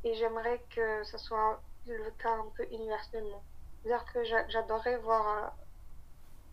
Et 0.05 0.15
j'aimerais 0.15 0.63
que 0.75 1.03
ce 1.05 1.19
soit 1.19 1.61
le 1.87 2.11
cas 2.13 2.33
un 2.33 2.47
peu 2.57 2.65
universellement. 2.71 3.43
C'est-à-dire 3.83 4.13
que 4.13 4.25
j'adorerais 4.25 4.97
voir 4.99 5.29
euh, 5.29 5.49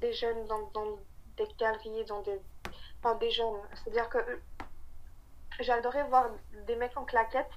des 0.02 0.14
jeunes 0.14 0.46
dans, 0.48 0.68
dans, 0.72 0.98
des 1.38 1.48
galeries, 1.58 2.06
dans 2.06 2.22
des... 2.22 2.40
Des 3.20 3.32
jeunes. 3.32 3.60
C'est-à-dire 3.74 4.10
que 4.10 4.18
euh, 4.18 4.40
j'adorerais 5.60 6.06
voir 6.06 6.30
des 6.68 6.76
mecs 6.78 6.96
en 6.96 7.04
claquettes 7.04 7.52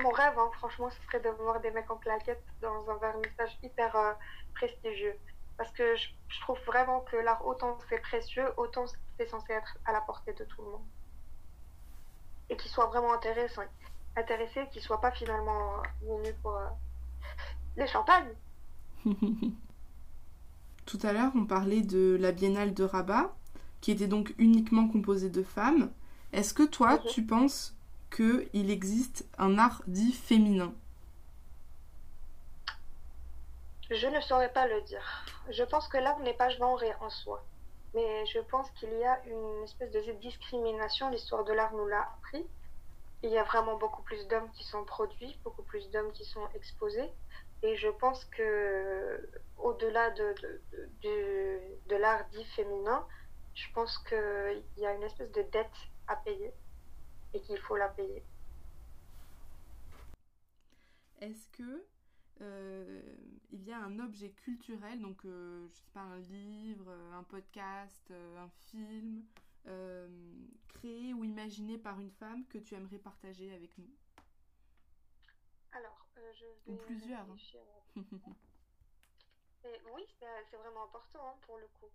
mon 0.00 0.10
rêve, 0.10 0.38
hein, 0.38 0.50
franchement, 0.58 0.90
ce 0.90 1.00
serait 1.06 1.20
de 1.20 1.30
voir 1.30 1.60
des 1.60 1.70
mecs 1.70 1.90
en 1.90 1.96
claquettes 1.96 2.42
dans 2.60 2.90
un 2.90 2.96
vernissage 2.96 3.56
hyper 3.62 3.94
euh, 3.96 4.12
prestigieux. 4.54 5.14
Parce 5.56 5.70
que 5.72 5.96
je, 5.96 6.40
trouve 6.40 6.58
vraiment 6.66 7.00
que 7.00 7.16
l'art, 7.16 7.44
autant 7.46 7.78
c'est 7.88 8.00
précieux, 8.00 8.46
autant 8.56 8.84
c'est 9.16 9.26
censé 9.26 9.52
être 9.52 9.76
à 9.84 9.92
la 9.92 10.00
portée 10.00 10.32
de 10.32 10.44
tout 10.44 10.62
le 10.62 10.70
monde. 10.70 10.86
Et 12.50 12.56
qu'il 12.56 12.70
soit 12.70 12.86
vraiment 12.86 13.12
intéressant, 13.12 13.62
intéressé, 14.16 14.66
qu'il 14.72 14.82
soit 14.82 15.00
pas 15.00 15.10
finalement 15.10 15.82
venu 16.02 16.32
pour 16.42 16.56
euh, 16.56 16.66
les 17.76 17.86
champagnes. 17.86 18.34
Tout 20.86 20.98
à 21.02 21.12
l'heure, 21.12 21.32
on 21.34 21.44
parlait 21.44 21.82
de 21.82 22.16
la 22.18 22.32
Biennale 22.32 22.72
de 22.72 22.84
Rabat, 22.84 23.34
qui 23.80 23.90
était 23.92 24.06
donc 24.08 24.34
uniquement 24.38 24.88
composée 24.88 25.30
de 25.30 25.42
femmes. 25.42 25.90
Est-ce 26.32 26.52
que 26.54 26.64
toi, 26.64 26.94
mm 26.94 26.98
-hmm. 26.98 27.12
tu 27.14 27.22
penses 27.26 27.74
qu'il 28.14 28.70
existe 28.70 29.26
un 29.38 29.58
art 29.58 29.82
dit 29.86 30.12
féminin? 30.12 30.72
Je 33.90 34.06
ne 34.06 34.20
saurais 34.20 34.52
pas 34.52 34.66
le 34.66 34.80
dire. 34.82 35.24
Je 35.50 35.64
pense 35.64 35.88
que 35.88 35.96
l'art 35.96 36.18
n'est 36.20 36.34
pas 36.34 36.50
genré 36.50 36.90
en 37.00 37.10
soi. 37.10 37.42
Mais 37.94 38.26
je 38.26 38.40
pense 38.40 38.68
qu'il 38.76 38.92
y 38.92 39.04
a 39.04 39.16
une 39.26 39.62
espèce 39.64 39.90
de 39.90 40.12
discrimination. 40.20 41.08
L'histoire 41.10 41.44
de 41.44 41.54
l'art 41.54 41.72
nous 41.72 41.86
l'a 41.86 42.02
appris. 42.16 42.44
Il 43.22 43.30
y 43.30 43.38
a 43.38 43.44
vraiment 43.44 43.76
beaucoup 43.78 44.02
plus 44.02 44.22
d'hommes 44.28 44.50
qui 44.56 44.64
sont 44.64 44.84
produits, 44.84 45.34
beaucoup 45.42 45.62
plus 45.62 45.84
d'hommes 45.90 46.12
qui 46.12 46.24
sont 46.24 46.46
exposés. 46.54 47.10
Et 47.62 47.76
je 47.76 47.88
pense 47.88 48.24
que, 48.26 49.28
au-delà 49.56 50.10
de, 50.10 50.34
de, 50.42 50.50
de, 51.04 51.18
de 51.88 51.96
l'art 51.96 52.24
dit 52.32 52.44
féminin, 52.56 53.04
je 53.58 53.72
pense 53.72 53.98
qu'il 53.98 54.62
y 54.76 54.86
a 54.86 54.94
une 54.94 55.02
espèce 55.02 55.32
de 55.32 55.42
dette 55.42 55.90
à 56.06 56.16
payer 56.16 56.52
et 57.34 57.40
qu'il 57.40 57.58
faut 57.58 57.76
la 57.76 57.88
payer. 57.88 58.24
Est-ce 61.20 61.48
que 61.48 61.84
euh, 62.40 63.02
il 63.50 63.64
y 63.64 63.72
a 63.72 63.78
un 63.78 63.98
objet 63.98 64.30
culturel, 64.30 65.00
donc 65.00 65.24
euh, 65.24 65.66
je 65.70 65.74
sais 65.74 65.90
pas 65.92 66.02
un 66.02 66.20
livre, 66.20 66.92
un 67.12 67.24
podcast, 67.24 68.10
euh, 68.12 68.38
un 68.38 68.48
film, 68.70 69.24
créé 70.68 71.12
ou 71.12 71.24
imaginé 71.24 71.76
par 71.76 71.98
une 72.00 72.12
femme 72.12 72.46
que 72.46 72.58
tu 72.58 72.74
aimerais 72.74 72.98
partager 72.98 73.52
avec 73.52 73.76
nous? 73.76 73.90
Alors, 75.72 76.06
je 76.32 76.44
vais 76.44 76.52
ou 76.66 76.76
plusieurs. 76.76 77.28
Hein. 77.28 77.36
Et 79.64 79.80
oui, 79.94 80.06
c'est 80.18 80.56
vraiment 80.56 80.84
important 80.84 81.26
hein, 81.26 81.34
pour 81.42 81.58
le 81.58 81.66
coup. 81.80 81.90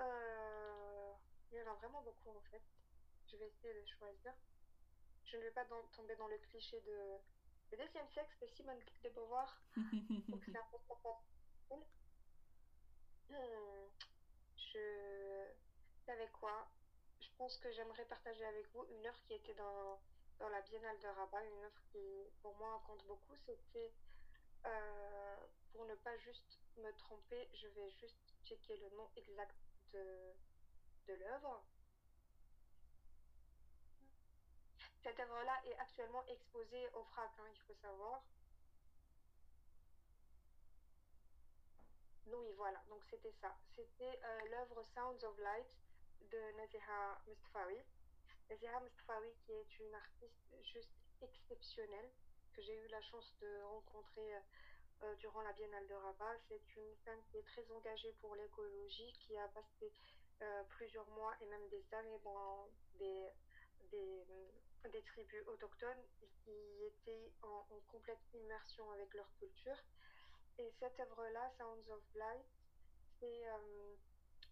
Il 0.00 1.58
y 1.58 1.62
en 1.62 1.70
a 1.70 1.74
vraiment 1.74 2.02
beaucoup 2.02 2.30
en 2.30 2.40
fait 2.50 2.62
je 3.30 3.36
vais 3.36 3.46
essayer 3.46 3.74
de 3.74 3.86
choisir. 3.86 4.32
Je 5.24 5.36
ne 5.36 5.42
vais 5.42 5.50
pas 5.52 5.64
dans, 5.64 5.82
tomber 5.94 6.16
dans 6.16 6.26
le 6.28 6.38
cliché 6.38 6.80
de 6.80 7.18
le 7.70 7.76
deuxième 7.78 8.08
sexe 8.08 8.36
de 8.40 8.46
Simone 8.48 8.80
de 9.04 9.08
Beauvoir. 9.10 9.62
Donc 9.76 10.42
c'est 10.44 10.56
un 10.56 10.66
peu 10.72 10.78
hmm. 13.28 13.88
Je 14.56 15.46
savais 16.04 16.28
quoi? 16.32 16.68
Pense 17.38 17.56
que 17.58 17.70
j'aimerais 17.72 18.04
partager 18.04 18.44
avec 18.44 18.68
vous 18.74 18.84
une 18.90 19.06
œuvre 19.06 19.22
qui 19.22 19.32
était 19.32 19.54
dans, 19.54 19.98
dans 20.40 20.48
la 20.50 20.60
Biennale 20.60 20.98
de 20.98 21.06
Rabat, 21.06 21.42
une 21.42 21.64
œuvre 21.64 21.80
qui 21.90 21.98
pour 22.42 22.54
moi 22.58 22.82
compte 22.86 23.06
beaucoup. 23.06 23.34
C'était 23.46 23.94
euh, 24.66 25.36
pour 25.72 25.86
ne 25.86 25.94
pas 25.94 26.18
juste 26.18 26.58
me 26.76 26.92
tromper, 26.96 27.48
je 27.54 27.68
vais 27.68 27.90
juste 27.92 28.34
checker 28.44 28.76
le 28.76 28.90
nom 28.96 29.08
exact 29.16 29.56
de, 29.92 30.34
de 31.08 31.14
l'œuvre. 31.14 31.64
Cette 35.02 35.18
œuvre-là 35.18 35.60
est 35.66 35.76
actuellement 35.78 36.24
exposée 36.26 36.88
au 36.94 37.04
FRAC, 37.04 37.30
hein, 37.38 37.48
il 37.52 37.60
faut 37.60 37.74
savoir. 37.74 38.22
Oui, 42.26 42.52
voilà, 42.56 42.80
donc 42.88 43.02
c'était 43.10 43.32
ça. 43.40 43.56
C'était 43.74 44.20
euh, 44.24 44.48
l'œuvre 44.50 44.82
Sounds 44.94 45.24
of 45.24 45.38
Light 45.38 45.78
de 46.30 46.56
Naziha 46.56 47.20
Mustafawi. 47.26 47.82
Naziha 48.48 48.80
Mustafawi 48.80 49.34
qui 49.44 49.52
est 49.52 49.78
une 49.80 49.94
artiste 49.94 50.54
juste 50.62 50.92
exceptionnelle 51.22 52.10
que 52.52 52.62
j'ai 52.62 52.76
eu 52.76 52.88
la 52.88 53.00
chance 53.02 53.34
de 53.40 53.62
rencontrer 53.62 54.34
euh, 55.02 55.06
euh, 55.06 55.14
durant 55.16 55.42
la 55.42 55.52
Biennale 55.52 55.86
de 55.86 55.94
Rabat. 55.94 56.36
C'est 56.48 56.76
une 56.76 56.96
femme 57.04 57.20
qui 57.30 57.38
est 57.38 57.46
très 57.46 57.70
engagée 57.72 58.14
pour 58.20 58.34
l'écologie, 58.36 59.12
qui 59.20 59.36
a 59.36 59.48
passé 59.48 59.92
plusieurs 60.70 61.06
mois 61.10 61.34
et 61.42 61.46
même 61.46 61.68
des 61.68 61.84
années 61.92 62.18
dans 62.24 62.66
des, 62.98 63.28
des, 63.90 64.24
des 64.90 65.02
tribus 65.02 65.46
autochtones 65.46 66.02
qui 66.42 66.84
étaient 66.84 67.30
en, 67.42 67.66
complète 67.88 68.20
immersion 68.32 68.90
avec 68.92 69.12
leur 69.14 69.30
culture. 69.38 69.76
Et 70.58 70.72
cette 70.78 70.98
œuvre-là, 70.98 71.52
Sounds 71.58 71.90
of 71.90 72.02
Light, 72.14 72.46
c'est 73.18 73.48
euh, 73.48 73.94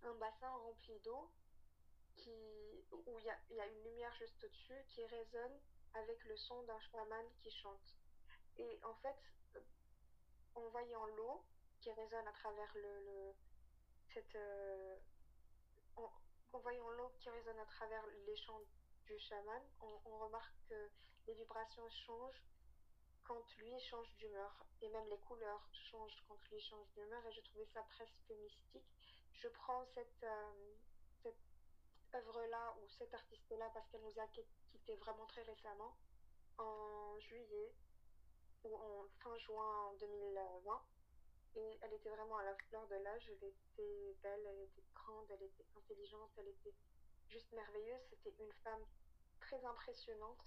un 0.04 0.14
bassin 0.14 0.50
rempli 0.50 0.98
d'eau 1.00 1.30
qui, 2.16 2.84
où 2.92 3.18
il 3.18 3.24
y 3.24 3.54
y 3.54 3.60
a, 3.60 3.66
une 3.66 3.84
lumière 3.84 4.14
juste 4.18 4.42
au-dessus 4.44 4.84
qui 4.88 5.06
résonne 5.06 5.58
avec 5.94 6.22
le 6.24 6.36
son 6.36 6.62
d'un 6.64 6.80
chaman 6.92 7.24
qui 7.42 7.50
chante. 7.50 7.96
Et 8.58 8.80
en 8.84 8.94
fait, 8.96 9.16
en 10.58 10.68
voyant 10.70 11.06
l'eau 11.16 11.44
qui 11.80 11.90
résonne 11.92 12.26
à 12.26 12.32
travers 12.32 12.72
le, 12.74 13.34
cette, 14.12 14.34
euh, 14.34 14.96
en, 15.96 16.58
voyant 16.58 16.88
l'eau 16.90 17.12
qui 17.20 17.30
résonne 17.30 17.58
à 17.58 17.66
travers 17.66 18.04
les 18.26 18.36
chants 18.36 18.60
du 19.06 19.18
chaman, 19.18 19.62
on, 19.80 20.18
remarque 20.18 20.54
que 20.68 20.90
les 21.26 21.34
vibrations 21.34 21.88
changent 21.90 22.42
quand 23.24 23.42
lui 23.58 23.78
change 23.80 24.12
d'humeur. 24.16 24.66
Et 24.82 24.88
même 24.88 25.08
les 25.08 25.18
couleurs 25.18 25.68
changent 25.90 26.22
quand 26.26 26.38
lui 26.50 26.60
change 26.60 26.88
d'humeur. 26.94 27.24
Et 27.26 27.32
je 27.32 27.40
trouvais 27.42 27.68
ça 27.72 27.82
presque 27.82 28.30
mystique. 28.30 28.90
Je 29.34 29.48
prends 29.48 29.84
cette, 29.94 30.24
euh, 30.24 30.74
cette 31.22 31.36
œuvre-là 32.14 32.76
ou 32.82 32.88
cette 32.88 33.14
artiste-là 33.14 33.70
parce 33.72 33.88
qu'elle 33.88 34.02
nous 34.02 34.20
a 34.20 34.26
quitté 34.28 34.96
vraiment 34.96 35.26
très 35.26 35.42
récemment, 35.42 35.96
en 36.58 37.18
juillet 37.20 37.72
en 38.64 39.06
fin 39.22 39.36
juin 39.38 39.94
2020. 40.00 40.82
Et 41.56 41.78
elle 41.82 41.92
était 41.94 42.10
vraiment 42.10 42.36
à 42.36 42.44
la 42.44 42.54
fleur 42.68 42.86
de 42.88 42.96
l'âge. 42.96 43.28
Elle 43.28 43.48
était 43.48 44.16
belle, 44.22 44.46
elle 44.46 44.60
était 44.60 44.84
grande, 44.94 45.26
elle 45.30 45.42
était 45.42 45.66
intelligente, 45.76 46.30
elle 46.36 46.48
était 46.48 46.74
juste 47.28 47.50
merveilleuse. 47.52 48.02
C'était 48.10 48.34
une 48.42 48.52
femme 48.64 48.84
très 49.40 49.64
impressionnante 49.64 50.44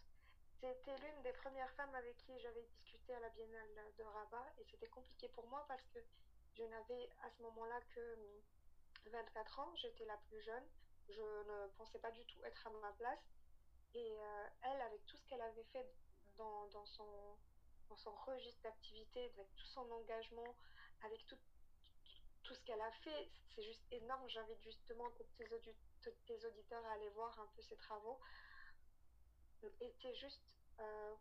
c'était 0.62 0.96
l'une 0.98 1.22
des 1.24 1.34
premières 1.34 1.72
femmes 1.72 1.96
avec 1.96 2.16
qui 2.18 2.40
j'avais 2.40 2.62
discuté 2.62 3.16
à 3.16 3.20
la 3.20 3.30
Biennale 3.30 3.94
de 3.98 4.04
Rabat 4.04 4.46
et 4.60 4.64
c'était 4.70 4.88
compliqué 4.90 5.28
pour 5.30 5.48
moi 5.48 5.66
parce 5.68 5.82
que 5.88 5.98
je 6.54 6.64
n'avais 6.64 7.10
à 7.24 7.32
ce 7.32 7.42
moment-là 7.42 7.80
que 7.96 8.18
24 9.10 9.60
ans, 9.60 9.74
j'étais 9.76 10.06
la 10.06 10.18
plus 10.18 10.40
jeune, 10.42 10.64
je 11.10 11.22
ne 11.22 11.68
pensais 11.78 11.98
pas 11.98 12.12
du 12.12 12.24
tout 12.26 12.46
être 12.46 12.68
à 12.68 12.70
ma 12.70 12.92
place 12.94 13.26
et 13.96 14.20
euh, 14.20 14.48
elle, 14.62 14.82
avec 14.82 15.04
tout 15.08 15.18
ce 15.18 15.26
qu'elle 15.26 15.42
avait 15.42 15.66
fait 15.74 15.92
dans, 16.38 16.68
dans, 16.68 16.86
son, 16.86 17.38
son 17.98 18.12
registre 18.26 18.62
d'activité, 18.64 19.32
avec 19.36 19.56
tout 19.56 19.66
son 19.66 19.90
engagement, 19.92 20.56
avec 21.04 21.26
tout, 21.28 21.38
tout 22.44 22.54
ce 22.54 22.64
qu'elle 22.64 22.82
a 22.82 22.92
fait, 23.04 23.30
c'est 23.56 23.64
juste 23.64 23.84
énorme. 23.92 24.28
J'invite 24.30 24.64
justement 24.64 25.10
tous 25.12 25.26
tes, 25.38 25.54
audi 25.54 26.46
auditeurs 26.46 26.86
à 26.86 26.94
aller 26.94 27.10
voir 27.10 27.40
un 27.40 27.48
peu 27.56 27.62
ses 27.62 27.78
travaux 27.78 28.20
était 29.80 30.16
juste 30.16 30.42
euh, 30.80 31.16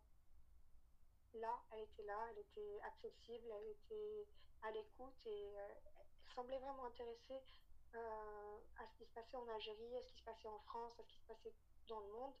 là, 1.35 1.61
elle 1.71 1.81
était 1.81 2.03
là, 2.03 2.17
elle 2.31 2.39
était 2.39 2.81
accessible, 2.81 3.47
elle 3.51 3.67
était 3.69 4.27
à 4.63 4.71
l'écoute 4.71 5.25
et 5.25 5.57
euh, 5.57 5.67
elle 5.99 6.33
semblait 6.33 6.59
vraiment 6.59 6.85
intéressée 6.85 7.41
euh, 7.95 8.57
à 8.77 8.87
ce 8.87 8.97
qui 8.97 9.05
se 9.05 9.13
passait 9.13 9.37
en 9.37 9.47
Algérie, 9.47 9.97
à 9.97 10.01
ce 10.01 10.07
qui 10.07 10.19
se 10.19 10.23
passait 10.23 10.47
en 10.47 10.59
France, 10.59 10.93
à 10.99 11.03
ce 11.03 11.09
qui 11.09 11.19
se 11.19 11.27
passait 11.27 11.53
dans 11.87 11.99
le 11.99 12.11
monde. 12.11 12.33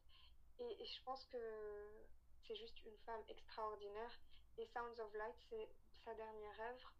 Et, 0.59 0.81
et 0.81 0.85
je 0.85 1.03
pense 1.03 1.25
que 1.25 1.37
c'est 2.51 2.57
juste 2.57 2.83
une 2.85 2.97
femme 3.05 3.21
extraordinaire. 3.29 4.19
Et 4.57 4.65
Sounds 4.65 5.01
of 5.01 5.13
Light, 5.13 5.35
c'est 5.49 5.69
sa 6.03 6.13
dernière 6.13 6.71
œuvre. 6.71 6.93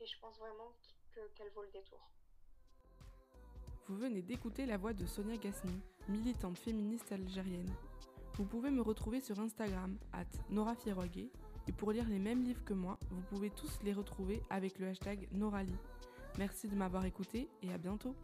Et 0.00 0.06
je 0.06 0.18
pense 0.20 0.38
vraiment 0.38 0.72
qu'elle 1.14 1.48
qu 1.48 1.54
vaut 1.54 1.62
le 1.62 1.70
détour. 1.70 2.10
Vous 3.88 3.96
venez 3.96 4.22
d'écouter 4.22 4.66
la 4.66 4.76
voix 4.76 4.92
de 4.92 5.06
Sonia 5.06 5.36
Gasni, 5.36 5.80
militante 6.08 6.58
féministe 6.58 7.12
algérienne. 7.12 7.72
Vous 8.34 8.44
pouvez 8.44 8.70
me 8.70 8.82
retrouver 8.82 9.20
sur 9.20 9.38
Instagram, 9.38 9.96
at 10.12 10.26
Nora 10.50 10.74
et 11.68 11.72
pour 11.72 11.92
lire 11.92 12.08
les 12.08 12.18
mêmes 12.18 12.42
livres 12.42 12.64
que 12.64 12.74
moi, 12.74 12.98
vous 13.10 13.22
pouvez 13.22 13.50
tous 13.50 13.82
les 13.82 13.92
retrouver 13.92 14.42
avec 14.50 14.78
le 14.78 14.88
hashtag 14.88 15.28
Norali. 15.32 15.74
Merci 16.38 16.68
de 16.68 16.74
m'avoir 16.74 17.04
écouté 17.04 17.48
et 17.62 17.72
à 17.72 17.78
bientôt 17.78 18.14